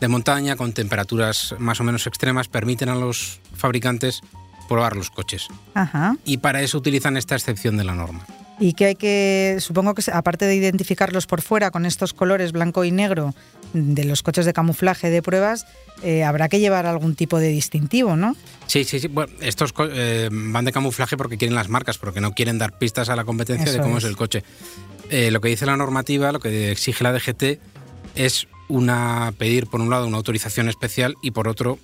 de 0.00 0.08
montaña 0.08 0.56
con 0.56 0.72
temperaturas 0.72 1.54
más 1.58 1.80
o 1.80 1.84
menos 1.84 2.06
extremas, 2.06 2.48
permiten 2.48 2.88
a 2.88 2.94
los 2.94 3.40
fabricantes 3.54 4.20
probar 4.68 4.96
los 4.96 5.10
coches. 5.10 5.48
Ajá. 5.74 6.16
Y 6.24 6.38
para 6.38 6.62
eso 6.62 6.78
utilizan 6.78 7.16
esta 7.16 7.34
excepción 7.34 7.76
de 7.76 7.84
la 7.84 7.94
norma. 7.94 8.26
Y 8.60 8.74
que 8.74 8.84
hay 8.86 8.94
que, 8.94 9.56
supongo 9.58 9.94
que 9.94 10.02
aparte 10.12 10.46
de 10.46 10.54
identificarlos 10.54 11.26
por 11.26 11.42
fuera 11.42 11.70
con 11.70 11.86
estos 11.86 12.12
colores 12.12 12.52
blanco 12.52 12.84
y 12.84 12.92
negro 12.92 13.34
de 13.72 14.04
los 14.04 14.22
coches 14.22 14.46
de 14.46 14.52
camuflaje 14.52 15.10
de 15.10 15.22
pruebas, 15.22 15.66
eh, 16.04 16.22
habrá 16.22 16.48
que 16.48 16.60
llevar 16.60 16.86
algún 16.86 17.16
tipo 17.16 17.40
de 17.40 17.48
distintivo, 17.48 18.14
¿no? 18.14 18.36
Sí, 18.68 18.84
sí, 18.84 19.00
sí. 19.00 19.08
Bueno, 19.08 19.32
estos 19.40 19.74
eh, 19.90 20.28
van 20.30 20.64
de 20.64 20.72
camuflaje 20.72 21.16
porque 21.16 21.36
quieren 21.36 21.56
las 21.56 21.68
marcas, 21.68 21.98
porque 21.98 22.20
no 22.20 22.32
quieren 22.32 22.58
dar 22.58 22.78
pistas 22.78 23.08
a 23.08 23.16
la 23.16 23.24
competencia 23.24 23.64
Eso 23.64 23.78
de 23.78 23.80
cómo 23.80 23.98
es. 23.98 24.04
es, 24.04 24.10
el 24.10 24.16
coche. 24.16 24.44
Eh, 25.10 25.32
lo 25.32 25.40
que 25.40 25.48
dice 25.48 25.66
la 25.66 25.76
normativa, 25.76 26.30
lo 26.30 26.38
que 26.38 26.70
exige 26.70 27.02
la 27.02 27.12
DGT, 27.12 27.58
es 28.14 28.46
una 28.68 29.32
pedir 29.36 29.66
por 29.66 29.80
un 29.80 29.90
lado 29.90 30.06
una 30.06 30.16
autorización 30.16 30.68
especial 30.68 31.16
y 31.22 31.30
por 31.32 31.48
otro 31.48 31.78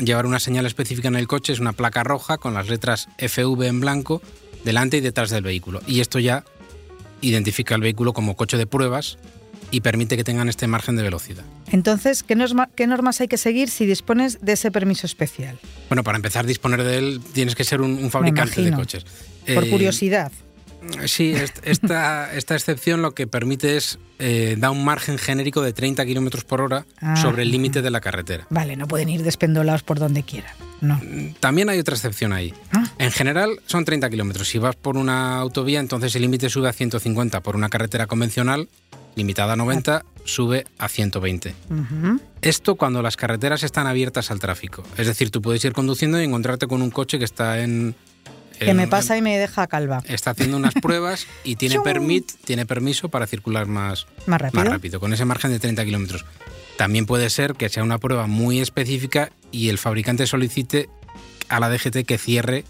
llevar 0.00 0.26
una 0.26 0.40
señal 0.40 0.66
específica 0.66 1.08
en 1.08 1.16
el 1.16 1.26
coche, 1.26 1.52
es 1.52 1.58
una 1.60 1.72
placa 1.72 2.04
roja 2.04 2.36
con 2.38 2.52
las 2.54 2.68
letras 2.68 3.08
FV 3.18 3.62
en 3.66 3.80
blanco 3.80 4.20
delante 4.64 4.98
y 4.98 5.00
detrás 5.00 5.30
del 5.30 5.42
vehículo. 5.44 5.80
Y 5.86 6.00
esto 6.00 6.18
ya 6.18 6.44
identifica 7.22 7.74
el 7.74 7.80
vehículo 7.80 8.12
como 8.12 8.36
coche 8.36 8.56
de 8.58 8.66
pruebas 8.66 9.16
y 9.70 9.80
permite 9.80 10.16
que 10.16 10.22
tengan 10.24 10.48
este 10.48 10.66
margen 10.66 10.96
de 10.96 11.02
velocidad. 11.02 11.44
Entonces, 11.72 12.22
¿qué, 12.22 12.36
norma- 12.36 12.68
qué 12.76 12.86
normas 12.86 13.20
hay 13.20 13.28
que 13.28 13.38
seguir 13.38 13.68
si 13.70 13.86
dispones 13.86 14.38
de 14.42 14.52
ese 14.52 14.70
permiso 14.70 15.06
especial? 15.06 15.58
Bueno, 15.88 16.04
para 16.04 16.16
empezar 16.16 16.44
a 16.44 16.48
disponer 16.48 16.84
de 16.84 16.98
él 16.98 17.20
tienes 17.32 17.54
que 17.56 17.64
ser 17.64 17.80
un, 17.80 17.92
un 17.92 18.10
fabricante 18.10 18.62
de 18.62 18.72
coches. 18.72 19.04
Por 19.54 19.64
Eh, 19.64 19.70
curiosidad. 19.70 20.30
Sí, 21.06 21.30
est- 21.32 21.58
esta, 21.64 22.34
esta 22.34 22.54
excepción 22.54 23.02
lo 23.02 23.12
que 23.14 23.26
permite 23.26 23.76
es 23.76 23.98
eh, 24.18 24.56
da 24.58 24.70
un 24.70 24.84
margen 24.84 25.18
genérico 25.18 25.60
de 25.62 25.72
30 25.72 26.04
kilómetros 26.06 26.44
por 26.44 26.60
hora 26.60 26.86
Ah. 27.00 27.16
sobre 27.16 27.42
el 27.42 27.50
límite 27.50 27.82
de 27.82 27.90
la 27.90 28.00
carretera. 28.00 28.46
Vale, 28.50 28.76
no 28.76 28.86
pueden 28.88 29.08
ir 29.08 29.22
despendolados 29.22 29.82
por 29.82 29.98
donde 29.98 30.22
quieran. 30.22 30.52
No. 30.80 31.00
También 31.40 31.68
hay 31.68 31.78
otra 31.78 31.94
excepción 31.94 32.32
ahí. 32.32 32.54
Ah. 32.72 32.84
En 32.98 33.10
general 33.10 33.58
son 33.66 33.84
30 33.84 34.08
kilómetros. 34.10 34.48
Si 34.48 34.58
vas 34.58 34.76
por 34.76 34.96
una 34.96 35.38
autovía, 35.38 35.80
entonces 35.80 36.14
el 36.16 36.22
límite 36.22 36.48
sube 36.50 36.68
a 36.68 36.72
150. 36.72 37.40
Por 37.42 37.56
una 37.56 37.68
carretera 37.68 38.06
convencional, 38.06 38.68
limitada 39.16 39.54
a 39.54 39.56
90, 39.56 40.04
sube 40.24 40.66
a 40.78 40.88
120. 40.88 41.54
Ujú. 41.70 42.20
Esto 42.42 42.74
cuando 42.76 43.00
las 43.02 43.16
carreteras 43.16 43.62
están 43.62 43.86
abiertas 43.86 44.30
al 44.30 44.38
tráfico. 44.38 44.82
Es 44.98 45.06
decir, 45.06 45.30
tú 45.30 45.40
puedes 45.42 45.64
ir 45.64 45.72
conduciendo 45.72 46.20
y 46.20 46.24
encontrarte 46.24 46.66
con 46.66 46.82
un 46.82 46.90
coche 46.90 47.18
que 47.18 47.24
está 47.24 47.60
en... 47.60 47.94
Que 48.58 48.74
me 48.74 48.86
pasa 48.88 49.16
y 49.16 49.22
me 49.22 49.38
deja 49.38 49.66
calva. 49.66 50.02
está 50.06 50.30
haciendo 50.30 50.56
unas 50.56 50.74
pruebas 50.74 51.26
y 51.44 51.56
tiene, 51.56 51.80
permit, 51.80 52.30
tiene 52.44 52.66
permiso 52.66 53.08
para 53.08 53.26
circular 53.26 53.66
más, 53.66 54.06
Más 54.26 54.40
rápido. 54.40 54.62
más 54.64 54.72
rápido, 54.72 55.00
con 55.00 55.12
ese 55.12 55.24
margen 55.24 55.50
de 55.50 55.58
30 55.58 55.84
kilómetros. 55.84 56.24
También 56.76 57.06
puede 57.06 57.30
ser 57.30 57.54
que 57.54 57.68
sea 57.68 57.82
una 57.82 57.98
prueba 57.98 58.26
muy 58.26 58.60
específica 58.60 59.30
y 59.50 59.68
el 59.70 59.78
fabricante 59.78 60.26
solicite 60.26 60.88
a 61.48 61.60
la 61.60 61.70
DGT 61.70 62.04
que 62.06 62.18
cierre 62.18 62.64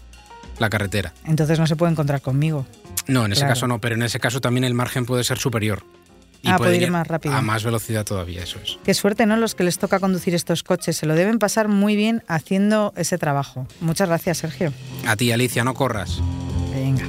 la 0.59 0.69
carretera. 0.69 1.13
Entonces 1.25 1.59
no 1.59 1.67
se 1.67 1.75
puede 1.75 1.91
encontrar 1.91 2.21
conmigo. 2.21 2.65
No, 3.07 3.25
en 3.25 3.31
ese 3.31 3.41
Claro. 3.41 3.53
caso 3.53 3.67
no, 3.67 3.79
pero 3.79 3.95
en 3.95 4.03
ese 4.03 4.19
caso 4.19 4.41
también 4.41 4.63
el 4.63 4.73
margen 4.73 5.05
puede 5.05 5.23
ser 5.23 5.37
superior. 5.39 5.83
Y 6.41 6.49
Ah, 6.49 6.57
puede 6.57 6.77
ir 6.77 6.91
más 6.91 7.07
rápido. 7.07 7.35
A 7.35 7.41
más 7.41 7.63
velocidad 7.63 8.05
todavía, 8.05 8.43
eso 8.43 8.59
es. 8.63 8.77
Qué 8.83 8.93
suerte, 8.93 9.25
¿no? 9.25 9.37
Los 9.37 9.55
que 9.55 9.63
les 9.63 9.77
toca 9.79 9.99
conducir 9.99 10.35
estos 10.35 10.63
coches. 10.63 10.95
Se 10.97 11.05
lo 11.05 11.15
deben 11.15 11.39
pasar 11.39 11.67
muy 11.67 11.95
bien 11.95 12.23
haciendo 12.27 12.93
ese 12.95 13.17
trabajo. 13.17 13.67
Muchas 13.81 14.07
gracias, 14.07 14.37
Sergio. 14.37 14.71
A 15.05 15.15
ti, 15.15 15.31
Alicia, 15.31 15.63
no 15.63 15.73
corras. 15.73 16.19
Venga. 16.73 17.05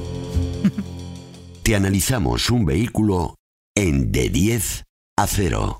Te 1.62 1.76
analizamos 1.76 2.50
un 2.50 2.64
vehículo 2.64 3.34
en 3.74 4.10
de 4.12 4.28
10 4.30 4.84
a 5.16 5.26
0. 5.26 5.78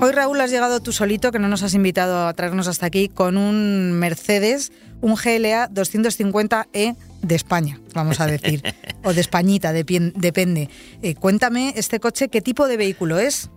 Hoy, 0.00 0.12
Raúl, 0.12 0.40
has 0.40 0.50
llegado 0.50 0.80
tú 0.80 0.92
solito, 0.92 1.32
que 1.32 1.38
no 1.40 1.48
nos 1.48 1.62
has 1.62 1.74
invitado 1.74 2.26
a 2.28 2.32
traernos 2.34 2.68
hasta 2.68 2.86
aquí, 2.86 3.08
con 3.08 3.36
un 3.36 3.92
Mercedes, 3.92 4.70
un 5.00 5.14
GLA 5.16 5.68
250E 5.70 6.66
E 6.72 6.94
de 7.22 7.34
España, 7.34 7.80
vamos 7.94 8.20
a 8.20 8.26
decir. 8.26 8.62
o 9.04 9.12
de 9.12 9.20
Españita, 9.20 9.72
depende. 9.72 10.68
Eh, 11.02 11.14
cuéntame, 11.14 11.74
este 11.76 12.00
coche, 12.00 12.28
¿qué 12.28 12.40
tipo 12.40 12.68
de 12.68 12.76
vehículo 12.76 13.18
es? 13.18 13.50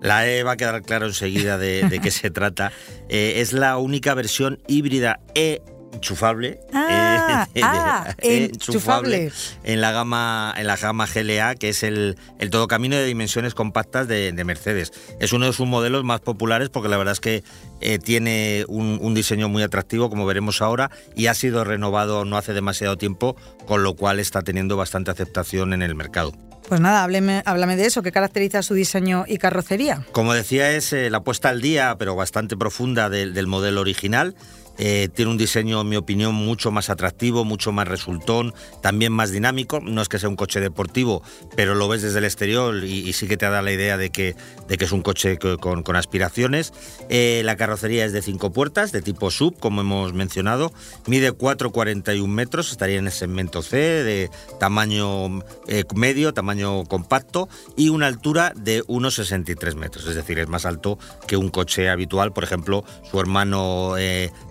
La 0.00 0.28
E 0.28 0.42
va 0.42 0.52
a 0.52 0.56
quedar 0.56 0.82
claro 0.82 1.06
enseguida 1.06 1.56
de, 1.56 1.88
de 1.88 1.98
qué 2.00 2.10
se 2.10 2.30
trata. 2.30 2.72
Eh, 3.10 3.42
es 3.42 3.52
la 3.52 3.76
única 3.76 4.14
versión 4.14 4.60
híbrida 4.66 5.20
E 5.34 5.60
enchufable, 5.94 6.60
Ah, 6.72 7.48
eh, 7.54 7.60
ah, 7.64 8.14
enchufable. 8.18 9.32
en 9.64 9.80
la 9.80 9.92
gama 9.92 10.54
en 10.56 10.66
la 10.66 10.76
gama 10.76 11.06
GLA, 11.06 11.54
que 11.54 11.70
es 11.70 11.82
el, 11.82 12.16
el 12.38 12.50
todocamino 12.50 12.96
de 12.96 13.04
dimensiones 13.04 13.54
compactas 13.54 14.08
de, 14.08 14.32
de 14.32 14.44
Mercedes. 14.44 14.92
Es 15.20 15.32
uno 15.32 15.46
de 15.46 15.52
sus 15.52 15.66
modelos 15.66 16.04
más 16.04 16.20
populares 16.20 16.68
porque 16.70 16.88
la 16.88 16.96
verdad 16.96 17.12
es 17.12 17.20
que 17.20 17.42
eh, 17.80 17.98
tiene 17.98 18.64
un, 18.68 18.98
un 19.00 19.14
diseño 19.14 19.48
muy 19.48 19.62
atractivo, 19.62 20.10
como 20.10 20.26
veremos 20.26 20.62
ahora, 20.62 20.90
y 21.16 21.26
ha 21.26 21.34
sido 21.34 21.64
renovado 21.64 22.24
no 22.24 22.36
hace 22.36 22.52
demasiado 22.52 22.96
tiempo, 22.96 23.36
con 23.66 23.82
lo 23.82 23.94
cual 23.94 24.20
está 24.20 24.42
teniendo 24.42 24.76
bastante 24.76 25.10
aceptación 25.10 25.72
en 25.72 25.82
el 25.82 25.94
mercado. 25.94 26.32
Pues 26.68 26.80
nada, 26.80 27.02
hábleme, 27.04 27.42
háblame 27.44 27.76
de 27.76 27.84
eso. 27.84 28.02
¿Qué 28.02 28.10
caracteriza 28.10 28.62
su 28.62 28.72
diseño 28.72 29.24
y 29.28 29.36
carrocería? 29.36 30.06
Como 30.12 30.32
decía, 30.32 30.70
es 30.70 30.94
eh, 30.94 31.10
la 31.10 31.20
puesta 31.22 31.50
al 31.50 31.60
día, 31.60 31.96
pero 31.98 32.16
bastante 32.16 32.56
profunda 32.56 33.10
del 33.10 33.46
modelo 33.46 33.82
original. 33.82 34.34
Eh, 34.78 35.08
tiene 35.14 35.30
un 35.30 35.36
diseño, 35.36 35.80
en 35.80 35.88
mi 35.88 35.96
opinión, 35.96 36.34
mucho 36.34 36.70
más 36.70 36.90
atractivo, 36.90 37.44
mucho 37.44 37.72
más 37.72 37.86
resultón, 37.86 38.52
también 38.82 39.12
más 39.12 39.30
dinámico. 39.30 39.80
No 39.80 40.02
es 40.02 40.08
que 40.08 40.18
sea 40.18 40.28
un 40.28 40.36
coche 40.36 40.60
deportivo, 40.60 41.22
pero 41.56 41.74
lo 41.74 41.88
ves 41.88 42.02
desde 42.02 42.18
el 42.18 42.24
exterior 42.24 42.82
y, 42.84 43.12
sí 43.12 43.28
que 43.28 43.36
te 43.36 43.46
da 43.48 43.62
la 43.62 43.72
idea 43.72 43.96
de 43.96 44.10
que, 44.10 44.34
de 44.68 44.76
que 44.76 44.84
es 44.84 44.92
un 44.92 45.02
coche 45.02 45.38
co- 45.38 45.58
con, 45.58 45.96
aspiraciones. 45.96 46.72
Eh, 47.08 47.42
la 47.44 47.56
carrocería 47.56 48.04
es 48.04 48.12
de 48.12 48.22
cinco 48.22 48.52
puertas, 48.52 48.90
de 48.92 49.02
tipo 49.02 49.30
sub, 49.30 49.58
como 49.58 49.80
hemos 49.82 50.12
mencionado. 50.12 50.72
Mide 51.06 51.32
4,41 51.32 52.26
metros, 52.26 52.70
estaría 52.72 52.98
en 52.98 53.06
el 53.06 53.12
segmento 53.12 53.62
C, 53.62 53.76
de 53.76 54.30
tamaño 54.58 55.40
eh, 55.68 55.84
medio, 55.94 56.34
tamaño 56.34 56.84
compacto, 56.84 57.48
y 57.76 57.90
una 57.90 58.06
altura 58.06 58.52
de 58.56 58.82
1,63 58.84 59.74
metros. 59.76 60.06
Es 60.06 60.14
decir, 60.16 60.38
es 60.38 60.48
más 60.48 60.66
alto 60.66 60.98
que 61.26 61.36
un 61.36 61.48
coche 61.50 61.88
habitual, 61.88 62.32
por 62.32 62.44
ejemplo, 62.44 62.84
su 63.10 63.20
hermano 63.20 63.96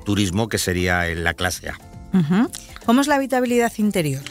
turismo, 0.03 0.50
que 0.50 0.57
sería 0.57 1.07
en 1.07 1.24
la 1.24 1.33
clase 1.33 1.69
A. 1.69 1.77
¿Cómo 2.86 3.01
es 3.01 3.07
la 3.07 3.15
habitabilidad 3.15 3.72
interior? 3.77 4.22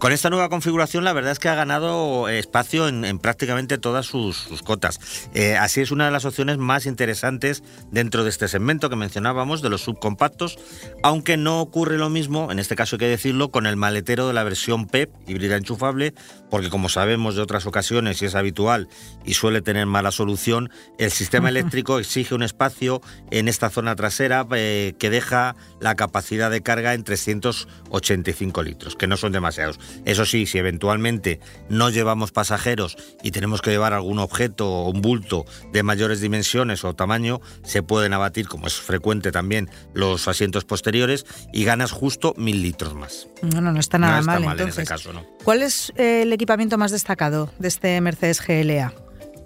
Con 0.00 0.12
esta 0.12 0.30
nueva 0.30 0.48
configuración, 0.48 1.04
la 1.04 1.12
verdad 1.12 1.32
es 1.32 1.38
que 1.38 1.50
ha 1.50 1.54
ganado 1.54 2.30
espacio 2.30 2.88
en, 2.88 3.04
en 3.04 3.18
prácticamente 3.18 3.76
todas 3.76 4.06
sus, 4.06 4.34
sus 4.34 4.62
cotas. 4.62 4.98
Eh, 5.34 5.58
así 5.58 5.82
es 5.82 5.90
una 5.90 6.06
de 6.06 6.10
las 6.10 6.24
opciones 6.24 6.56
más 6.56 6.86
interesantes 6.86 7.62
dentro 7.90 8.24
de 8.24 8.30
este 8.30 8.48
segmento 8.48 8.88
que 8.88 8.96
mencionábamos, 8.96 9.60
de 9.60 9.68
los 9.68 9.82
subcompactos, 9.82 10.58
aunque 11.02 11.36
no 11.36 11.60
ocurre 11.60 11.98
lo 11.98 12.08
mismo, 12.08 12.50
en 12.50 12.58
este 12.58 12.76
caso 12.76 12.96
hay 12.96 13.00
que 13.00 13.08
decirlo, 13.08 13.50
con 13.50 13.66
el 13.66 13.76
maletero 13.76 14.26
de 14.26 14.32
la 14.32 14.42
versión 14.42 14.86
PEP, 14.86 15.10
híbrida 15.28 15.56
enchufable, 15.56 16.14
porque 16.50 16.70
como 16.70 16.88
sabemos 16.88 17.36
de 17.36 17.42
otras 17.42 17.66
ocasiones 17.66 18.22
y 18.22 18.24
es 18.24 18.34
habitual 18.34 18.88
y 19.26 19.34
suele 19.34 19.60
tener 19.60 19.84
mala 19.84 20.12
solución, 20.12 20.70
el 20.96 21.10
sistema 21.10 21.50
eléctrico 21.50 21.98
exige 21.98 22.34
un 22.34 22.42
espacio 22.42 23.02
en 23.30 23.48
esta 23.48 23.68
zona 23.68 23.96
trasera 23.96 24.46
eh, 24.52 24.94
que 24.98 25.10
deja 25.10 25.56
la 25.78 25.94
capacidad 25.94 26.50
de 26.50 26.62
carga 26.62 26.94
en 26.94 27.04
385 27.04 28.62
litros, 28.62 28.96
que 28.96 29.06
no 29.06 29.18
son 29.18 29.32
demasiados. 29.32 29.78
Eso 30.04 30.24
sí, 30.24 30.46
si 30.46 30.58
eventualmente 30.58 31.40
no 31.68 31.90
llevamos 31.90 32.32
pasajeros 32.32 32.96
y 33.22 33.30
tenemos 33.30 33.62
que 33.62 33.70
llevar 33.70 33.92
algún 33.92 34.18
objeto 34.18 34.68
o 34.70 34.90
un 34.90 35.02
bulto 35.02 35.44
de 35.72 35.82
mayores 35.82 36.20
dimensiones 36.20 36.84
o 36.84 36.94
tamaño, 36.94 37.40
se 37.62 37.82
pueden 37.82 38.12
abatir, 38.12 38.48
como 38.48 38.66
es 38.66 38.74
frecuente 38.74 39.32
también, 39.32 39.70
los 39.94 40.28
asientos 40.28 40.64
posteriores 40.64 41.26
y 41.52 41.64
ganas 41.64 41.92
justo 41.92 42.34
mil 42.36 42.62
litros 42.62 42.94
más. 42.94 43.28
Bueno, 43.42 43.72
no 43.72 43.80
está 43.80 43.98
nada 43.98 44.14
no 44.14 44.20
está 44.20 44.32
mal, 44.32 44.44
mal 44.44 44.60
en 44.60 44.68
ese 44.68 44.84
caso, 44.84 45.12
¿no? 45.12 45.26
¿Cuál 45.44 45.62
es 45.62 45.92
eh, 45.96 46.22
el 46.22 46.32
equipamiento 46.32 46.78
más 46.78 46.90
destacado 46.90 47.52
de 47.58 47.68
este 47.68 48.00
Mercedes 48.00 48.40
GLA? 48.46 48.92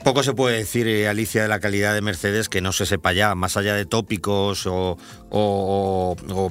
Poco 0.05 0.23
se 0.23 0.35
puede 0.35 0.59
decir, 0.59 0.87
eh, 0.87 1.09
Alicia, 1.09 1.41
de 1.41 1.49
la 1.49 1.61
calidad 1.61 1.95
de 1.95 2.03
Mercedes 2.03 2.51
que 2.51 2.61
no 2.61 2.73
se 2.73 2.85
sepa 2.85 3.15
ya, 3.15 3.35
más 3.35 3.57
allá 3.57 3.75
de 3.75 3.87
tópicos 3.87 4.67
o, 4.67 4.99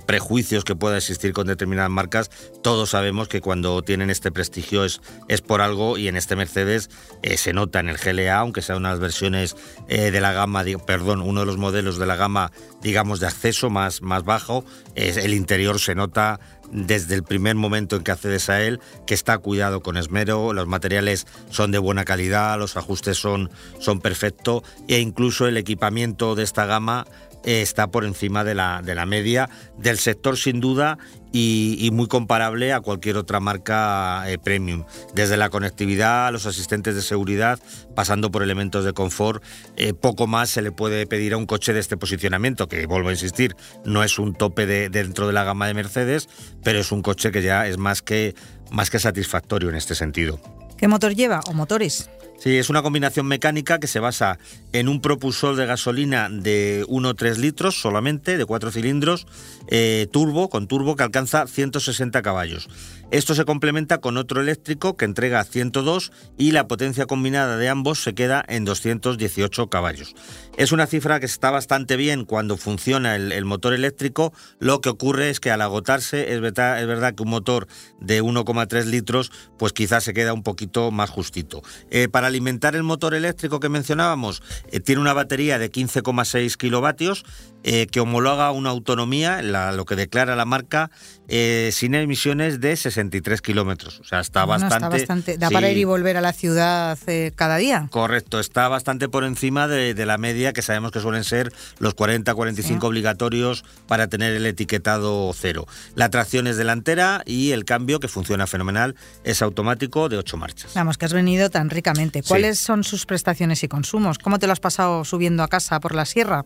prejuicios 0.07 0.63
que 0.63 0.75
pueda 0.75 0.97
existir 0.97 1.33
con 1.33 1.45
determinadas 1.45 1.91
marcas, 1.91 2.31
todos 2.63 2.89
sabemos 2.89 3.27
que 3.27 3.41
cuando 3.41 3.83
tienen 3.83 4.09
este 4.09 4.31
prestigio 4.31 4.83
es, 4.83 5.01
es 5.27 5.41
por 5.41 5.61
algo 5.61 5.99
y 5.99 6.07
en 6.07 6.17
este 6.17 6.35
Mercedes 6.35 6.89
eh, 7.21 7.37
se 7.37 7.53
nota 7.53 7.79
en 7.79 7.89
el 7.89 7.97
GLA, 7.97 8.35
aunque 8.35 8.63
sea 8.63 8.75
unas 8.75 8.99
versiones 8.99 9.55
eh, 9.87 10.09
de 10.09 10.19
la 10.19 10.33
gama, 10.33 10.63
perdón, 10.87 11.21
uno 11.21 11.41
de 11.41 11.45
los 11.45 11.57
modelos 11.57 11.99
de 11.99 12.07
la 12.07 12.15
gama, 12.15 12.51
digamos, 12.81 13.19
de 13.19 13.27
acceso 13.27 13.69
más, 13.69 14.01
más 14.01 14.23
bajo, 14.23 14.65
el 14.95 15.33
interior 15.35 15.79
se 15.79 15.93
nota 15.93 16.39
desde 16.73 17.15
el 17.15 17.23
primer 17.23 17.55
momento 17.55 17.95
en 17.95 18.03
que 18.03 18.11
accedes 18.11 18.49
a 18.49 18.61
él, 18.61 18.79
que 19.05 19.13
está 19.13 19.37
cuidado 19.37 19.81
con 19.81 19.95
esmero, 19.95 20.53
los 20.53 20.67
materiales 20.67 21.27
son 21.49 21.71
de 21.71 21.77
buena 21.77 22.03
calidad, 22.03 22.57
los 22.57 22.75
ajustes 22.75 23.17
son, 23.17 23.49
son 23.79 24.01
perfectos 24.01 24.63
e 24.87 24.99
incluso 24.99 25.47
el 25.47 25.57
equipamiento 25.57 26.35
de 26.35 26.43
esta 26.43 26.65
gama 26.65 27.05
eh, 27.43 27.61
está 27.61 27.87
por 27.87 28.05
encima 28.05 28.43
de 28.43 28.55
la, 28.55 28.81
de 28.81 28.95
la 28.95 29.05
media. 29.05 29.49
Del 29.77 29.99
sector 29.99 30.37
sin 30.37 30.59
duda 30.59 30.97
y, 31.35 31.89
muy 31.91 32.07
comparable 32.07 32.73
a 32.73 32.79
cualquier 32.79 33.17
otra 33.17 33.39
marca 33.39 34.23
eh, 34.27 34.37
premium. 34.37 34.85
Desde 35.15 35.35
la 35.35 35.49
conectividad, 35.49 36.31
los 36.31 36.45
asistentes 36.45 36.93
de 36.95 37.01
seguridad, 37.01 37.59
pasando 37.95 38.29
por 38.29 38.43
elementos 38.43 38.85
de 38.85 38.93
confort, 38.93 39.43
eh, 39.75 39.93
poco 39.93 40.27
más 40.27 40.51
se 40.51 40.61
le 40.61 40.71
puede 40.71 41.07
pedir 41.07 41.33
a 41.33 41.37
un 41.37 41.47
coche 41.47 41.73
de 41.73 41.79
este 41.79 41.97
posicionamiento, 41.97 42.67
que 42.67 42.85
vuelvo 42.85 43.09
a 43.09 43.13
insistir, 43.13 43.55
no 43.83 44.03
es 44.03 44.19
un 44.19 44.35
tope 44.35 44.67
de, 44.67 44.89
dentro 44.89 45.25
de 45.25 45.33
la 45.33 45.43
gama 45.43 45.65
de 45.65 45.73
Mercedes, 45.73 46.29
pero 46.63 46.79
es 46.79 46.91
un 46.91 47.01
coche 47.01 47.31
que 47.31 47.41
ya 47.41 47.67
es 47.67 47.79
más 47.79 48.03
que, 48.03 48.35
más 48.69 48.91
que 48.91 48.99
satisfactorio 48.99 49.69
en 49.69 49.75
este 49.75 49.95
sentido. 49.95 50.39
¿Qué 50.77 50.87
motor 50.87 51.15
lleva 51.15 51.39
o 51.47 51.53
motores? 51.53 52.09
Sí, 52.37 52.57
es 52.57 52.69
una 52.69 52.81
combinación 52.81 53.25
mecánica 53.25 53.79
que 53.79 53.87
se 53.87 53.99
basa 53.99 54.37
en 54.73 54.89
un 54.89 54.99
propulsor 55.01 55.55
de 55.55 55.65
gasolina 55.65 56.29
de 56.29 56.83
1,3 56.87 57.37
litros 57.37 57.79
solamente, 57.79 58.37
de 58.37 58.45
4 58.45 58.71
cilindros, 58.71 59.27
eh, 59.67 60.07
turbo, 60.11 60.49
con 60.49 60.67
turbo 60.67 60.95
que 60.95 61.03
alcanza 61.03 61.47
160 61.47 62.21
caballos. 62.21 62.67
Esto 63.13 63.35
se 63.35 63.45
complementa 63.45 63.99
con 63.99 64.17
otro 64.17 64.41
eléctrico 64.41 64.97
que 64.97 65.05
entrega 65.05 65.43
102 65.43 66.11
y 66.35 66.49
la 66.49 66.67
potencia 66.67 67.05
combinada 67.05 67.57
de 67.57 67.69
ambos 67.69 68.01
se 68.01 68.15
queda 68.15 68.43
en 68.47 68.65
218 68.65 69.69
caballos. 69.69 70.15
Es 70.57 70.71
una 70.71 70.87
cifra 70.87 71.19
que 71.19 71.27
está 71.27 71.51
bastante 71.51 71.95
bien 71.95 72.25
cuando 72.25 72.57
funciona 72.57 73.15
el, 73.15 73.45
motor 73.45 73.75
eléctrico. 73.75 74.33
Lo 74.57 74.81
que 74.81 74.89
ocurre 74.89 75.29
es 75.29 75.39
que 75.39 75.51
al 75.51 75.61
agotarse 75.61 76.33
es 76.33 76.41
verdad, 76.41 77.13
que 77.13 77.21
un 77.21 77.29
motor 77.29 77.67
de 78.01 78.23
1,3 78.23 78.85
litros 78.85 79.31
pues 79.59 79.73
quizás 79.73 80.03
se 80.03 80.15
queda 80.15 80.33
un 80.33 80.41
poquito 80.41 80.89
más 80.89 81.11
justito. 81.11 81.61
Eh, 81.91 82.07
para 82.07 82.25
alimentar 82.25 82.75
el 82.75 82.81
motor 82.81 83.13
eléctrico 83.13 83.59
que 83.59 83.69
mencionábamos 83.69 84.41
eh, 84.71 84.79
tiene 84.79 85.01
una 85.01 85.13
batería 85.13 85.59
de 85.59 85.71
15,6 85.71 86.57
kilovatios 86.57 87.25
eh, 87.65 87.87
que 87.87 88.01
homologa 88.01 88.51
una 88.51 88.71
autonomía, 88.71 89.41
lo 89.41 89.85
que 89.85 89.95
declara 89.95 90.35
la 90.35 90.43
marca, 90.43 90.91
eh, 91.29 91.69
sin 91.71 91.95
emisiones 91.95 92.59
de 92.59 92.75
63 93.03 93.41
kilómetros. 93.41 93.99
O 93.99 94.03
sea, 94.03 94.19
está 94.19 94.45
Bueno, 94.45 94.61
bastante... 94.67 94.97
está 94.97 95.13
bastante. 95.13 95.37
Da 95.37 95.47
sí, 95.49 95.53
para 95.53 95.69
ir 95.69 95.77
y 95.77 95.83
volver 95.83 96.17
a 96.17 96.21
la 96.21 96.33
ciudad 96.33 96.97
eh, 97.07 97.31
cada 97.35 97.57
día. 97.57 97.87
Correcto, 97.91 98.39
está 98.39 98.67
bastante 98.67 99.09
por 99.09 99.23
encima 99.23 99.67
de, 99.67 99.93
de 99.93 100.05
la 100.05 100.17
media 100.17 100.53
que 100.53 100.61
sabemos 100.61 100.91
que 100.91 100.99
suelen 100.99 101.23
ser 101.23 101.51
los 101.79 101.95
40-45 101.95 102.63
Sí. 102.63 102.77
obligatorios 102.81 103.63
para 103.87 104.07
tener 104.07 104.33
el 104.33 104.45
etiquetado 104.45 105.31
cero. 105.33 105.65
La 105.95 106.09
tracción 106.09 106.47
es 106.47 106.57
delantera 106.57 107.23
y 107.25 107.51
el 107.51 107.65
cambio, 107.65 107.99
que 107.99 108.07
funciona 108.07 108.47
fenomenal, 108.47 108.95
es 109.23 109.41
automático 109.41 110.09
de 110.09 110.17
8 110.17 110.37
marchas. 110.37 110.71
Vamos, 110.75 110.97
que 110.97 111.05
has 111.05 111.13
venido 111.13 111.49
tan 111.49 111.69
ricamente. 111.69 112.23
¿Cuáles 112.23 112.59
son 112.59 112.83
sus 112.83 113.05
prestaciones 113.05 113.63
y 113.63 113.67
consumos? 113.67 114.17
¿Cómo 114.19 114.39
te 114.39 114.47
lo 114.47 114.53
has 114.53 114.59
pasado 114.59 115.03
subiendo 115.05 115.43
a 115.43 115.47
casa 115.47 115.79
por 115.79 115.93
la 115.95 116.05
sierra? 116.05 116.45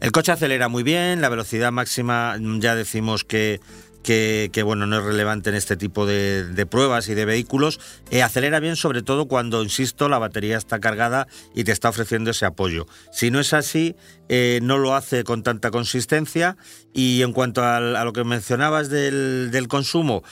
El 0.00 0.12
coche 0.12 0.32
acelera 0.32 0.68
muy 0.68 0.82
bien, 0.82 1.20
la 1.20 1.28
velocidad 1.28 1.70
máxima 1.72 2.36
ya 2.58 2.74
decimos 2.74 3.24
que, 3.24 3.60
que, 4.08 4.62
bueno, 4.64 4.86
no 4.86 4.98
es 4.98 5.04
relevante 5.04 5.50
en 5.50 5.56
este 5.56 5.76
tipo 5.76 6.06
de, 6.06 6.66
pruebas 6.70 7.08
y 7.08 7.14
de 7.14 7.26
vehículos. 7.26 7.78
Eh, 8.10 8.22
acelera 8.22 8.58
bien 8.58 8.76
sobre 8.76 9.02
todo 9.02 9.28
cuando, 9.28 9.62
insisto, 9.62 10.08
la 10.08 10.18
batería 10.18 10.56
está 10.56 10.80
cargada 10.80 11.26
y 11.54 11.64
te 11.64 11.72
está 11.72 11.90
ofreciendo 11.90 12.30
ese 12.30 12.46
apoyo. 12.46 12.86
Si 13.12 13.30
no 13.30 13.38
es 13.38 13.52
así, 13.52 13.96
eh, 14.30 14.60
no 14.62 14.78
lo 14.78 14.94
hace 14.94 15.24
con 15.24 15.42
tanta 15.42 15.70
consistencia. 15.70 16.56
Y 16.94 17.20
en 17.22 17.32
cuanto 17.32 17.62
a, 17.62 17.80
lo 17.80 18.12
que 18.14 18.24
mencionabas 18.24 18.88
del 18.88 19.66
consumo, 19.68 20.22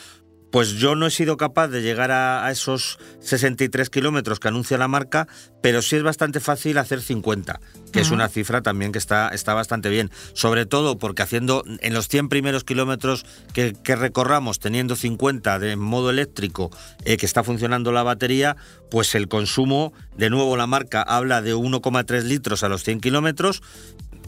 pues 0.56 0.72
yo 0.72 0.94
no 0.94 1.06
he 1.06 1.10
sido 1.10 1.36
capaz 1.36 1.68
de 1.68 1.82
llegar 1.82 2.10
a, 2.10 2.46
a 2.46 2.50
esos 2.50 2.98
63 3.20 3.90
kilómetros 3.90 4.40
que 4.40 4.48
anuncia 4.48 4.78
la 4.78 4.88
marca, 4.88 5.28
pero 5.60 5.82
sí 5.82 5.96
es 5.96 6.02
bastante 6.02 6.40
fácil 6.40 6.78
hacer 6.78 7.02
50, 7.02 7.60
que 7.92 8.00
es 8.00 8.10
una 8.10 8.30
cifra 8.30 8.62
también 8.62 8.90
que 8.90 8.96
está, 8.96 9.28
está 9.28 9.52
bastante 9.52 9.90
bien. 9.90 10.10
Sobre 10.32 10.64
todo 10.64 10.96
porque 10.96 11.22
haciendo 11.22 11.62
en 11.80 11.92
los 11.92 12.08
100 12.08 12.30
primeros 12.30 12.64
kilómetros 12.64 13.26
que, 13.52 13.74
que 13.74 13.96
recorramos, 13.96 14.58
teniendo 14.58 14.96
50 14.96 15.58
de 15.58 15.76
modo 15.76 16.08
eléctrico, 16.08 16.70
eh, 17.04 17.18
que 17.18 17.26
está 17.26 17.44
funcionando 17.44 17.92
la 17.92 18.02
batería, 18.02 18.56
pues 18.90 19.14
el 19.14 19.28
consumo, 19.28 19.92
de 20.16 20.30
nuevo 20.30 20.56
la 20.56 20.66
marca 20.66 21.02
habla 21.02 21.42
de 21.42 21.54
1,3 21.54 22.22
litros 22.22 22.62
a 22.62 22.70
los 22.70 22.82
100 22.82 23.02
kilómetros, 23.02 23.62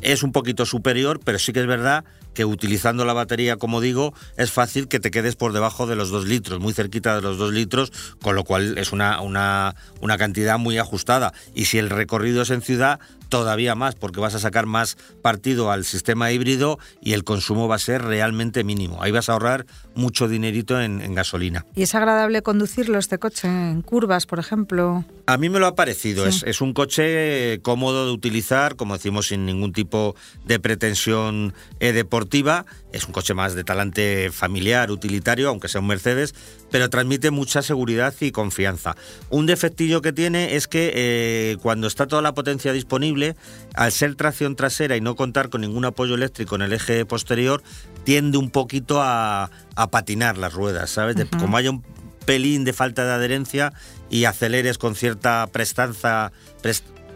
es 0.02 0.22
un 0.22 0.32
poquito 0.32 0.66
superior, 0.66 1.20
pero 1.24 1.38
sí 1.38 1.54
que 1.54 1.60
es 1.60 1.66
verdad 1.66 2.04
que 2.38 2.44
utilizando 2.44 3.04
la 3.04 3.14
batería, 3.14 3.56
como 3.56 3.80
digo, 3.80 4.14
es 4.36 4.52
fácil 4.52 4.86
que 4.86 5.00
te 5.00 5.10
quedes 5.10 5.34
por 5.34 5.52
debajo 5.52 5.88
de 5.88 5.96
los 5.96 6.10
dos 6.10 6.24
litros, 6.24 6.60
muy 6.60 6.72
cerquita 6.72 7.16
de 7.16 7.20
los 7.20 7.36
dos 7.36 7.52
litros, 7.52 7.90
con 8.22 8.36
lo 8.36 8.44
cual 8.44 8.78
es 8.78 8.92
una, 8.92 9.20
una, 9.20 9.74
una 10.00 10.16
cantidad 10.18 10.56
muy 10.56 10.78
ajustada. 10.78 11.32
Y 11.52 11.64
si 11.64 11.78
el 11.78 11.90
recorrido 11.90 12.42
es 12.42 12.50
en 12.50 12.62
ciudad, 12.62 13.00
todavía 13.28 13.74
más, 13.74 13.94
porque 13.94 14.20
vas 14.20 14.34
a 14.34 14.38
sacar 14.38 14.66
más 14.66 14.96
partido 15.22 15.70
al 15.70 15.84
sistema 15.84 16.32
híbrido 16.32 16.78
y 17.00 17.12
el 17.12 17.24
consumo 17.24 17.68
va 17.68 17.76
a 17.76 17.78
ser 17.78 18.02
realmente 18.02 18.64
mínimo. 18.64 19.02
Ahí 19.02 19.12
vas 19.12 19.28
a 19.28 19.32
ahorrar 19.32 19.66
mucho 19.94 20.28
dinerito 20.28 20.80
en, 20.80 21.14
gasolina. 21.14 21.66
¿Y 21.74 21.82
es 21.82 21.94
agradable 21.94 22.42
conducirlo 22.42 22.98
este 22.98 23.18
coche 23.18 23.48
en 23.48 23.82
curvas, 23.82 24.26
por 24.26 24.38
ejemplo? 24.38 25.04
A 25.26 25.36
mí 25.36 25.48
me 25.48 25.58
lo 25.58 25.66
ha 25.66 25.74
parecido. 25.74 26.26
Es, 26.26 26.42
es, 26.44 26.60
un 26.60 26.72
coche 26.72 27.60
cómodo 27.62 28.06
de 28.06 28.12
utilizar, 28.12 28.76
como 28.76 28.94
decimos, 28.94 29.28
sin 29.28 29.46
ningún 29.46 29.72
tipo 29.72 30.14
de 30.44 30.60
pretensión 30.60 31.54
eh, 31.80 31.92
deportiva. 31.92 32.66
Es 32.92 33.04
un 33.04 33.12
coche 33.12 33.34
más 33.34 33.54
de 33.54 33.64
talante 33.64 34.30
familiar, 34.32 34.90
utilitario, 34.90 35.48
aunque 35.48 35.68
sea 35.68 35.80
un 35.80 35.86
Mercedes, 35.86 36.34
pero 36.70 36.88
transmite 36.88 37.30
mucha 37.30 37.60
seguridad 37.62 38.14
y 38.20 38.30
confianza. 38.30 38.96
Un 39.28 39.46
defectillo 39.46 40.00
que 40.00 40.12
tiene 40.12 40.56
es 40.56 40.68
que 40.68 40.92
eh, 40.94 41.56
cuando 41.60 41.86
está 41.86 42.06
toda 42.06 42.22
la 42.22 42.34
potencia 42.34 42.72
disponible, 42.72 43.36
al 43.74 43.92
ser 43.92 44.14
tracción 44.14 44.56
trasera 44.56 44.96
y 44.96 45.00
no 45.00 45.16
contar 45.16 45.50
con 45.50 45.60
ningún 45.60 45.84
apoyo 45.84 46.14
eléctrico 46.14 46.54
en 46.54 46.62
el 46.62 46.72
eje 46.72 47.04
posterior, 47.04 47.62
tiende 48.04 48.38
un 48.38 48.50
poquito 48.50 49.02
a, 49.02 49.50
patinar 49.90 50.38
las 50.38 50.54
ruedas, 50.54 50.90
¿sabes? 50.90 51.16
como 51.38 51.56
haya 51.56 51.70
un 51.70 51.84
pelín 52.28 52.64
de 52.64 52.72
falta 52.72 53.06
de 53.06 53.12
adherencia 53.12 53.72
y 54.10 54.24
aceleres 54.24 54.76
con 54.76 54.94
cierta 54.94 55.46
prestanza, 55.46 56.32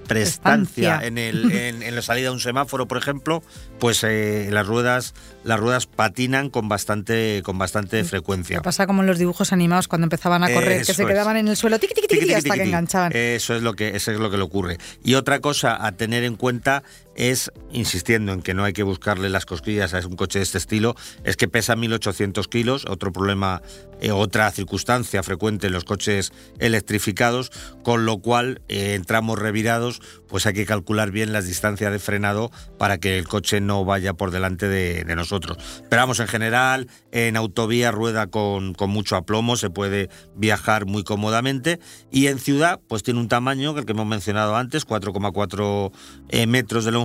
prestancia 0.07 1.01
en, 1.03 1.19
el, 1.19 1.53
en, 1.53 1.95
la 1.95 2.03
salida 2.03 2.29
de 2.29 2.35
un 2.35 2.41
semáforo, 2.41 2.87
por 2.87 2.99
ejemplo, 2.99 3.43
pues 3.79 4.05
eh, 4.05 4.49
las 4.51 4.67
ruedas 4.67 5.15
las 5.45 5.59
ruedas 5.59 5.87
patinan 5.87 6.51
con 6.51 6.69
bastante 6.69 7.43
con 7.45 7.59
bastante 7.59 8.05
frecuencia. 8.05 8.63
pasa 8.63 8.87
como 8.87 9.03
en 9.03 9.09
los 9.09 9.19
dibujos 9.19 9.53
animados 9.53 9.89
cuando 9.89 10.05
empezaban 10.05 10.45
a 10.45 10.53
correr, 10.53 10.85
que 10.85 10.95
se 10.95 11.05
quedaban 11.07 11.37
en 11.37 11.49
el 11.49 11.57
suelo 11.57 11.79
tiqui, 11.79 11.95
tiqui, 12.07 12.33
hasta 12.33 12.55
que 12.55 12.63
enganchaban. 12.63 13.13
Eso 13.15 13.55
es 13.55 13.63
lo 13.63 13.75
que 13.75 13.97
eso 13.97 14.13
es 14.13 14.19
lo 14.19 14.31
que 14.31 14.37
le 14.37 14.43
ocurre. 14.43 14.79
Y 15.03 15.15
otra 15.15 15.41
cosa 15.41 15.85
a 15.85 15.93
tener 15.93 16.25
en 16.25 16.37
cuenta 16.37 16.83
es, 17.15 17.51
insistiendo 17.73 18.33
en 18.33 18.43
que 18.43 18.55
no 18.55 18.65
hay 18.65 18.73
que 18.73 18.83
buscarle 18.83 19.29
las 19.29 19.47
cosquillas 19.47 19.95
a 19.95 20.07
un 20.07 20.17
coche 20.17 20.39
de 20.39 20.45
este 20.45 20.59
estilo, 20.59 20.95
es 21.25 21.37
que 21.37 21.49
pesa 21.49 21.77
1.800 21.77 22.49
kilos, 22.49 22.85
otro 22.89 23.13
problema, 23.13 23.63
eh, 24.01 24.11
otra 24.11 24.51
circunstancia 24.51 25.23
frecuente 25.23 25.69
en 25.69 25.73
los 25.73 25.85
coches 25.85 26.33
electrificados, 26.59 27.51
con 27.83 28.05
lo 28.05 28.19
cual 28.19 28.63
eh, 28.69 28.95
entramos 28.95 29.39
revirados, 29.39 30.01
pues 30.29 30.47
hay 30.47 30.55
que 30.55 30.67
calcular 30.67 31.11
bien 31.11 31.33
las 31.33 31.47
distancias 31.47 31.93
de 31.93 31.99
frenado 31.99 32.51
para 32.79 32.99
que 32.99 33.19
el 33.19 33.29
coche 33.29 33.61
no 33.61 33.85
vaya 33.85 34.15
por 34.15 34.31
delante 34.31 34.69
de, 34.69 35.05
nosotros. 35.13 35.59
Pero 35.91 36.03
vamos, 36.03 36.21
en 36.21 36.27
general, 36.27 36.89
en 37.11 37.37
autovía 37.37 37.91
rueda 37.91 38.29
con, 38.29 38.73
con, 38.73 38.89
mucho 38.89 39.15
aplomo, 39.15 39.57
se 39.57 39.69
puede 39.69 40.09
viajar 40.35 40.87
muy 40.87 41.05
cómodamente 41.05 41.81
y 42.11 42.29
en 42.29 42.39
ciudad, 42.39 42.81
pues 42.89 43.03
tiene 43.03 43.21
un 43.21 43.29
tamaño, 43.29 43.77
el 43.77 43.85
que 43.85 43.93
hemos 43.93 44.07
mencionado 44.07 44.57
antes, 44.57 44.87
4,4 44.87 45.93
eh, 46.31 46.47
metros 46.47 46.85
de 46.85 46.93
longitud, 46.93 47.02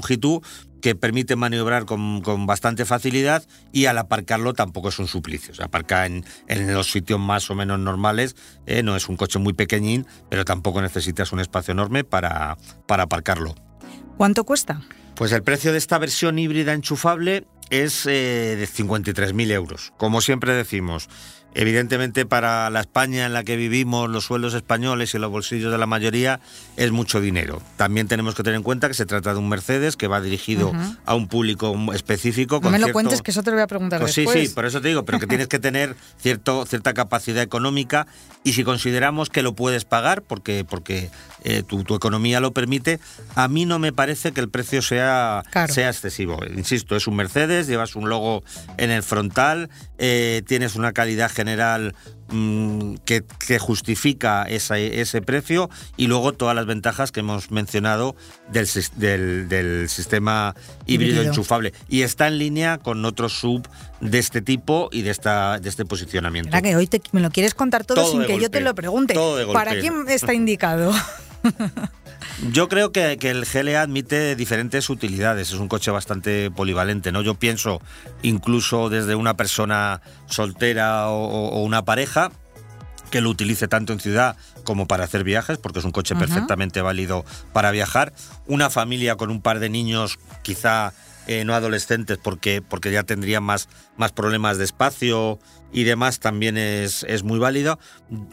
que 0.81 0.95
permite 0.95 1.35
maniobrar 1.35 1.85
con, 1.85 2.21
bastante 2.45 2.85
facilidad 2.85 3.43
y 3.71 3.85
al 3.85 3.97
aparcarlo 3.97 4.53
tampoco 4.53 4.89
es 4.89 4.99
un 4.99 5.07
suplicio. 5.07 5.53
Se 5.53 5.63
aparca 5.63 6.05
en, 6.05 6.23
los 6.73 6.91
sitios 6.91 7.19
más 7.19 7.49
o 7.49 7.55
menos 7.55 7.79
normales, 7.79 8.35
eh, 8.65 8.83
no 8.83 8.95
es 8.95 9.09
un 9.09 9.17
coche 9.17 9.39
muy 9.39 9.53
pequeñín, 9.53 10.05
pero 10.29 10.45
tampoco 10.45 10.81
necesitas 10.81 11.31
un 11.31 11.39
espacio 11.39 11.71
enorme 11.71 12.03
para, 12.03 12.57
para 12.85 13.03
aparcarlo. 13.03 13.55
¿Cuánto 14.17 14.43
cuesta? 14.45 14.81
Pues 15.15 15.31
el 15.31 15.43
precio 15.43 15.71
de 15.71 15.79
esta 15.79 15.97
versión 15.97 16.37
híbrida 16.37 16.73
enchufable 16.73 17.47
es 17.69 18.05
eh, 18.05 18.55
de 18.57 18.67
53.000 18.67 19.51
euros. 19.51 19.93
Como 19.97 20.21
siempre 20.21 20.53
decimos, 20.53 21.09
Evidentemente 21.59 22.27
para 22.27 22.69
la 22.69 22.81
España 22.81 23.25
en 23.25 23.33
la 23.33 23.43
que 23.43 23.55
vivimos, 23.55 24.11
los 24.11 24.25
sueldos 24.25 24.53
españoles 24.53 25.15
y 25.15 25.17
los 25.17 25.31
bolsillos 25.31 25.71
de 25.71 25.79
la 25.79 25.87
mayoría 25.87 26.39
es 26.75 26.91
mucho 26.91 27.19
dinero. 27.19 27.63
También 27.77 28.07
tenemos 28.07 28.35
que 28.35 28.43
tener 28.43 28.57
en 28.57 28.63
cuenta 28.63 28.87
que 28.87 28.93
se 28.93 29.07
trata 29.07 29.33
de 29.33 29.39
un 29.39 29.49
Mercedes 29.49 29.97
que 29.97 30.05
va 30.05 30.21
dirigido 30.21 30.71
a 31.07 31.15
un 31.15 31.27
público 31.27 31.75
específico. 31.95 32.59
No 32.61 32.69
me 32.69 32.77
lo 32.77 32.93
cuentes 32.93 33.23
que 33.23 33.31
eso 33.31 33.41
te 33.41 33.49
lo 33.49 33.55
voy 33.55 33.63
a 33.63 33.67
preguntar 33.67 33.99
pues 33.99 34.13
Sí, 34.13 34.27
sí, 34.31 34.49
por 34.49 34.65
eso 34.65 34.81
te 34.81 34.89
digo, 34.89 35.03
pero 35.03 35.17
que 35.17 35.25
tienes 35.25 35.47
que 35.47 35.57
tener 35.57 35.95
cierto, 36.19 36.63
cierta 36.67 36.93
capacidad 36.93 37.41
económica 37.41 38.05
y 38.43 38.53
si 38.53 38.63
consideramos 38.63 39.31
que 39.31 39.41
lo 39.41 39.55
puedes 39.55 39.83
pagar 39.83 40.21
porque, 40.21 40.63
porque 40.63 41.09
eh, 41.43 41.63
tu, 41.63 41.79
economía 41.95 42.39
lo 42.39 42.51
permite, 42.51 42.99
a 43.33 43.47
mí 43.47 43.65
no 43.65 43.79
me 43.79 43.91
parece 43.93 44.31
que 44.31 44.41
el 44.41 44.49
precio 44.49 44.83
sea, 44.83 45.43
sea 45.69 45.89
excesivo. 45.89 46.37
Insisto, 46.55 46.95
es 46.95 47.07
un 47.07 47.15
Mercedes, 47.15 47.65
llevas 47.65 47.95
un 47.95 48.09
logo 48.09 48.43
en 48.77 48.91
el 48.91 49.01
frontal, 49.01 49.71
eh, 49.97 50.43
tienes 50.45 50.75
una 50.75 50.91
calidad 50.91 51.31
general 51.31 51.46
general 51.47 51.95
mm, 52.29 52.95
que, 53.05 53.23
justifica 53.59 54.43
ese 54.43 55.21
precio 55.21 55.69
y 55.95 56.07
luego 56.07 56.33
todas 56.33 56.55
las 56.55 56.65
ventajas 56.65 57.11
que 57.11 57.21
hemos 57.21 57.51
mencionado 57.51 58.15
del, 58.51 58.67
del, 59.47 59.89
sistema 59.89 60.55
híbrido, 60.85 61.21
enchufable. 61.21 61.73
Y 61.87 62.01
está 62.01 62.27
en 62.27 62.37
línea 62.37 62.77
con 62.77 63.03
otros 63.05 63.33
sub 63.33 63.67
de 64.01 64.19
este 64.19 64.41
tipo 64.41 64.89
y 64.91 65.01
de, 65.01 65.11
esta, 65.11 65.59
de 65.59 65.69
este 65.69 65.85
posicionamiento. 65.85 66.57
que 66.61 66.75
hoy 66.75 66.89
me 67.11 67.21
lo 67.21 67.29
quieres 67.29 67.53
contar 67.53 67.85
todo, 67.85 68.11
sin 68.11 68.25
que 68.25 68.39
yo 68.39 68.51
te 68.51 68.61
lo 68.61 68.75
pregunte. 68.75 69.15
¿Para 69.53 69.79
quién 69.79 70.05
está 70.09 70.33
indicado? 70.33 70.91
Yo 72.51 72.67
creo 72.67 72.91
que, 72.91 73.13
el 73.19 73.45
GLA 73.45 73.81
admite 73.81 74.35
diferentes 74.35 74.89
utilidades, 74.89 75.49
es 75.49 75.59
un 75.59 75.67
coche 75.67 75.91
bastante 75.91 76.51
polivalente, 76.51 77.11
¿no? 77.11 77.21
Yo 77.21 77.35
pienso 77.35 77.81
incluso 78.21 78.89
desde 78.89 79.15
una 79.15 79.35
persona 79.35 80.01
soltera 80.27 81.09
o, 81.09 81.61
una 81.61 81.83
pareja 81.83 82.31
que 83.09 83.21
lo 83.21 83.29
utilice 83.29 83.67
tanto 83.67 83.93
en 83.93 83.99
ciudad 83.99 84.35
como 84.63 84.87
para 84.87 85.05
hacer 85.05 85.23
viajes, 85.23 85.57
porque 85.57 85.79
es 85.79 85.85
un 85.85 85.91
coche 85.91 86.15
perfectamente 86.15 86.81
válido 86.81 87.25
para 87.53 87.71
viajar. 87.71 88.13
Una 88.45 88.69
familia 88.69 89.15
con 89.15 89.31
un 89.31 89.41
par 89.41 89.59
de 89.59 89.69
niños, 89.69 90.19
quizá 90.43 90.93
eh, 91.25 91.43
no 91.43 91.53
adolescentes, 91.55 92.17
porque, 92.21 92.61
porque 92.61 92.91
ya 92.91 93.03
tendrían 93.03 93.43
más, 93.43 93.67
más 93.95 94.11
problemas 94.11 94.57
de 94.57 94.65
espacio 94.65 95.39
y 95.73 95.83
demás, 95.83 96.19
también 96.19 96.57
es, 96.57 97.03
es 97.03 97.23
muy 97.23 97.39
válido. 97.39 97.79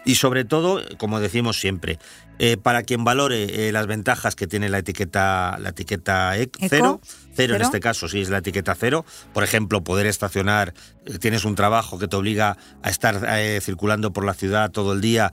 Y 0.05 0.17
sobre 0.17 0.45
todo, 0.45 0.83
como 0.99 1.21
decimos 1.21 1.59
siempre, 1.59 1.99
eh, 2.39 2.57
para 2.57 2.83
quien 2.83 3.05
valore 3.05 3.69
eh, 3.69 3.73
las 3.73 3.87
ventajas 3.87 4.35
que 4.35 4.47
tiene 4.47 4.69
la 4.69 4.79
etiqueta, 4.79 5.57
la 5.61 5.69
etiqueta 5.69 6.37
e 6.37 6.51
cero, 6.69 7.01
cero, 7.33 7.55
en 7.55 7.63
este 7.63 7.79
caso 7.79 8.09
sí 8.09 8.21
es 8.21 8.29
la 8.29 8.39
etiqueta 8.39 8.75
cero, 8.75 9.05
por 9.33 9.45
ejemplo, 9.45 9.85
poder 9.85 10.07
estacionar, 10.07 10.75
eh, 11.07 11.19
tienes 11.19 11.45
un 11.45 11.55
trabajo 11.55 11.97
que 11.97 12.09
te 12.09 12.17
obliga 12.17 12.57
a 12.83 12.91
estar 12.91 13.15
circulando 13.61 14.13
por 14.13 14.25
la 14.25 14.35
ciudad 14.35 14.71
todo 14.73 14.95
el 14.95 15.01
día, 15.01 15.33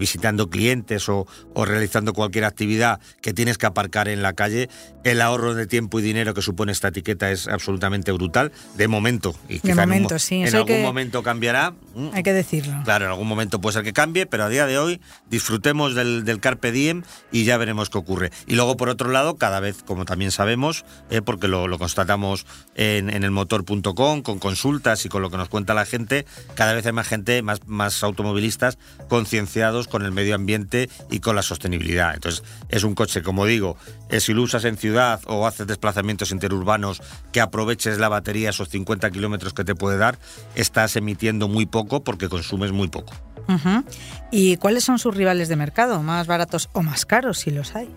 visitando 0.00 0.48
clientes 0.48 1.08
o, 1.08 1.26
realizando 1.54 2.14
cualquier 2.14 2.44
actividad 2.44 3.00
que 3.20 3.34
tienes 3.34 3.58
que 3.58 3.66
aparcar 3.66 4.08
en 4.08 4.22
la 4.22 4.32
calle, 4.32 4.70
el 5.04 5.20
ahorro 5.20 5.54
de 5.54 5.66
tiempo 5.66 6.00
y 6.00 6.02
dinero 6.02 6.34
que 6.34 6.42
supone 6.42 6.72
esta 6.72 6.88
etiqueta 6.88 7.30
es 7.30 7.46
absolutamente 7.46 8.12
brutal, 8.12 8.52
de 8.76 8.88
momento, 8.88 9.34
y 9.48 9.60
quizá 9.60 9.82
en, 9.84 10.06
en 10.30 10.54
algún 10.54 10.82
momento 10.82 11.22
cambiará. 11.22 11.74
Hay 12.12 12.22
que 12.22 12.32
decirlo. 12.32 12.80
Claro, 12.84 13.06
en 13.06 13.10
algún 13.10 13.28
momento 13.28 13.60
puede 13.60 13.74
ser 13.74 13.84
que 13.84 13.92
cambie, 13.92 14.26
pero 14.26 14.44
a 14.44 14.48
día 14.48 14.66
de 14.66 14.78
hoy 14.78 15.00
disfrutemos 15.28 15.94
del 15.94 16.37
carpe 16.38 16.72
diem 16.72 17.02
y 17.32 17.44
ya 17.44 17.56
veremos 17.56 17.90
qué 17.90 17.98
ocurre. 17.98 18.30
Y 18.46 18.54
luego, 18.54 18.76
por 18.76 18.88
otro 18.88 19.10
lado, 19.10 19.36
cada 19.36 19.60
vez, 19.60 19.82
como 19.82 20.04
también 20.04 20.30
sabemos, 20.30 20.84
eh, 21.10 21.22
porque 21.22 21.48
lo, 21.48 21.78
constatamos 21.78 22.46
en, 22.74 23.10
en 23.10 23.24
el 23.24 23.30
motor.com, 23.30 24.22
con 24.22 24.38
consultas 24.38 25.04
y 25.04 25.08
con 25.08 25.22
lo 25.22 25.30
que 25.30 25.36
nos 25.36 25.48
cuenta 25.48 25.74
la 25.74 25.86
gente, 25.86 26.26
cada 26.54 26.72
vez 26.72 26.86
hay 26.86 26.92
más 26.92 27.08
gente, 27.08 27.42
más, 27.42 27.66
más 27.66 28.02
automovilistas 28.02 28.78
concienciados 29.08 29.88
con 29.88 30.02
el 30.04 30.12
medio 30.12 30.34
ambiente 30.34 30.88
y 31.10 31.20
con 31.20 31.36
la 31.36 31.42
sostenibilidad. 31.42 32.14
Entonces, 32.14 32.42
es 32.68 32.84
un 32.84 32.94
coche, 32.94 33.22
como 33.22 33.46
digo, 33.46 33.76
eh, 34.08 34.20
si 34.20 34.32
lo 34.32 34.42
usas 34.42 34.64
en 34.64 34.76
ciudad 34.76 35.20
o 35.26 35.46
haces 35.46 35.66
desplazamientos 35.66 36.30
interurbanos, 36.30 37.02
que 37.32 37.40
aproveches 37.40 37.98
la 37.98 38.08
batería, 38.08 38.50
esos 38.50 38.68
50 38.68 39.10
kilómetros 39.10 39.54
que 39.54 39.64
te 39.64 39.74
puede 39.74 39.98
dar, 39.98 40.18
estás 40.54 40.96
emitiendo 40.96 41.48
muy 41.48 41.66
poco 41.66 42.04
porque 42.04 42.28
consumes 42.28 42.72
muy 42.72 42.88
poco. 42.88 43.12
¿Y 44.30 44.56
cuáles 44.56 44.84
son 44.84 44.98
sus 44.98 45.14
rivales 45.14 45.48
de 45.48 45.56
mercado? 45.56 46.02
¿Más 46.02 46.26
baratos 46.26 46.68
o 46.72 46.82
más 46.82 47.06
caros, 47.06 47.38
si 47.38 47.50
los 47.50 47.74
hay? 47.74 47.88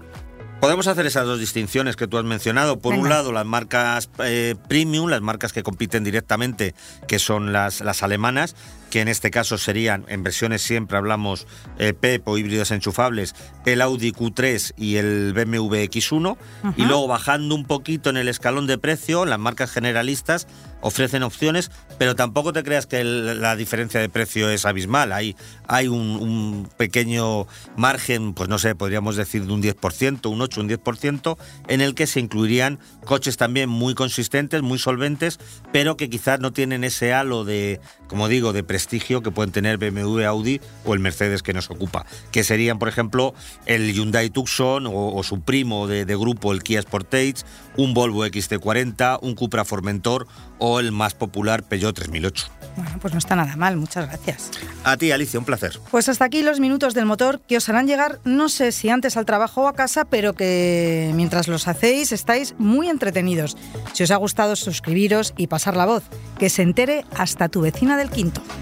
Podemos 0.61 0.85
hacer 0.85 1.07
esas 1.07 1.25
dos 1.25 1.39
distinciones 1.39 1.95
que 1.95 2.07
tú 2.07 2.19
has 2.19 2.23
mencionado. 2.23 2.77
Por 2.77 2.93
un 2.93 3.09
lado, 3.09 3.31
las 3.31 3.47
marcas 3.47 4.09
eh, 4.23 4.55
premium, 4.67 5.09
las 5.09 5.21
marcas 5.21 5.53
que 5.53 5.63
compiten 5.63 6.03
directamente, 6.03 6.75
que 7.07 7.17
son 7.17 7.51
las, 7.51 7.81
las 7.81 8.03
alemanas, 8.03 8.55
que 8.91 9.01
en 9.01 9.07
este 9.07 9.31
caso 9.31 9.57
serían, 9.57 10.05
en 10.09 10.21
versiones 10.21 10.61
siempre 10.61 10.97
hablamos 10.97 11.47
eh, 11.79 11.93
PEP 11.93 12.27
o 12.27 12.37
híbridos 12.37 12.69
enchufables, 12.69 13.33
el 13.65 13.81
Audi 13.81 14.11
Q3 14.11 14.73
y 14.77 14.97
el 14.97 15.33
BMW 15.33 15.75
X1. 15.85 16.37
Y 16.77 16.83
luego 16.83 17.07
bajando 17.07 17.55
un 17.55 17.65
poquito 17.65 18.11
en 18.11 18.17
el 18.17 18.27
escalón 18.27 18.67
de 18.67 18.77
precio, 18.77 19.25
las 19.25 19.39
marcas 19.39 19.71
generalistas 19.71 20.45
ofrecen 20.81 21.23
opciones, 21.23 21.71
pero 21.97 22.15
tampoco 22.15 22.53
te 22.53 22.63
creas 22.63 22.87
que 22.87 23.03
la 23.03 23.55
diferencia 23.55 23.99
de 23.99 24.09
precio 24.09 24.49
es 24.49 24.65
abismal. 24.65 25.13
Hay, 25.13 25.35
hay 25.67 25.87
un, 25.87 26.67
pequeño 26.77 27.47
margen, 27.77 28.33
pues 28.33 28.49
no 28.49 28.57
sé, 28.57 28.75
podríamos 28.75 29.15
decir 29.15 29.45
de 29.45 29.53
un 29.53 29.61
10%, 29.61 30.29
un 30.29 30.41
8, 30.41 30.61
un 30.61 30.69
10%, 30.69 31.37
en 31.67 31.81
el 31.81 31.95
que 31.95 32.07
se 32.07 32.19
incluirían 32.19 32.79
coches 33.05 33.37
también 33.37 33.69
muy 33.69 33.93
consistentes, 33.93 34.61
muy 34.61 34.79
solventes, 34.79 35.39
pero 35.71 35.97
que 35.97 36.09
quizás 36.09 36.39
no 36.39 36.51
tienen 36.51 36.83
ese 36.83 37.13
halo 37.13 37.45
de, 37.45 37.79
como 38.07 38.27
digo, 38.27 38.51
de 38.53 38.63
prestigio 38.81 39.21
que 39.21 39.29
pueden 39.29 39.51
tener 39.51 39.77
BMW, 39.77 40.25
Audi 40.25 40.59
o 40.85 40.95
el 40.95 40.99
Mercedes 40.99 41.43
que 41.43 41.53
nos 41.53 41.69
ocupa, 41.69 42.03
que 42.31 42.43
serían, 42.43 42.79
por 42.79 42.87
ejemplo, 42.87 43.35
el 43.67 43.93
Hyundai 43.93 44.31
Tucson 44.31 44.87
o, 44.87 45.21
su 45.21 45.41
primo 45.41 45.85
de, 45.87 46.05
de 46.05 46.15
grupo, 46.15 46.51
el 46.51 46.63
Kia 46.63 46.81
Sportage, 46.81 47.43
un 47.77 47.93
Volvo 47.93 48.25
XT40, 48.25 49.19
un 49.21 49.35
Cupra 49.35 49.65
Formentor 49.65 50.27
o 50.57 50.79
el 50.79 50.91
más 50.91 51.13
popular 51.13 51.63
Peugeot 51.63 51.95
3008. 51.95 52.47
Bueno, 52.75 52.91
pues 53.01 53.13
no 53.13 53.19
está 53.19 53.35
nada 53.35 53.55
mal, 53.55 53.77
muchas 53.77 54.07
gracias. 54.07 54.51
A 54.83 54.97
ti, 54.97 55.11
Alicia, 55.11 55.39
un 55.39 55.45
placer. 55.45 55.79
Pues 55.91 56.07
hasta 56.09 56.25
aquí 56.25 56.41
los 56.41 56.59
minutos 56.59 56.93
del 56.93 57.05
motor 57.05 57.41
que 57.41 57.57
os 57.57 57.67
harán 57.69 57.85
llegar, 57.85 58.19
no 58.23 58.49
sé 58.49 58.71
si 58.71 58.89
antes 58.89 59.17
al 59.17 59.25
trabajo 59.25 59.63
o 59.63 59.67
a 59.67 59.73
casa, 59.73 60.05
pero 60.05 60.33
que 60.33 61.11
mientras 61.13 61.47
los 61.47 61.67
hacéis 61.67 62.11
estáis 62.11 62.55
muy 62.57 62.89
entretenidos. 62.89 63.57
Si 63.93 64.03
os 64.03 64.11
ha 64.11 64.15
gustado, 64.15 64.55
suscribiros 64.55 65.33
y 65.37 65.47
pasar 65.47 65.75
la 65.75 65.85
voz, 65.85 66.03
que 66.39 66.49
se 66.49 66.61
entere 66.61 67.05
hasta 67.17 67.49
tu 67.49 67.61
vecina 67.61 67.97
del 67.97 68.09
quinto. 68.09 68.41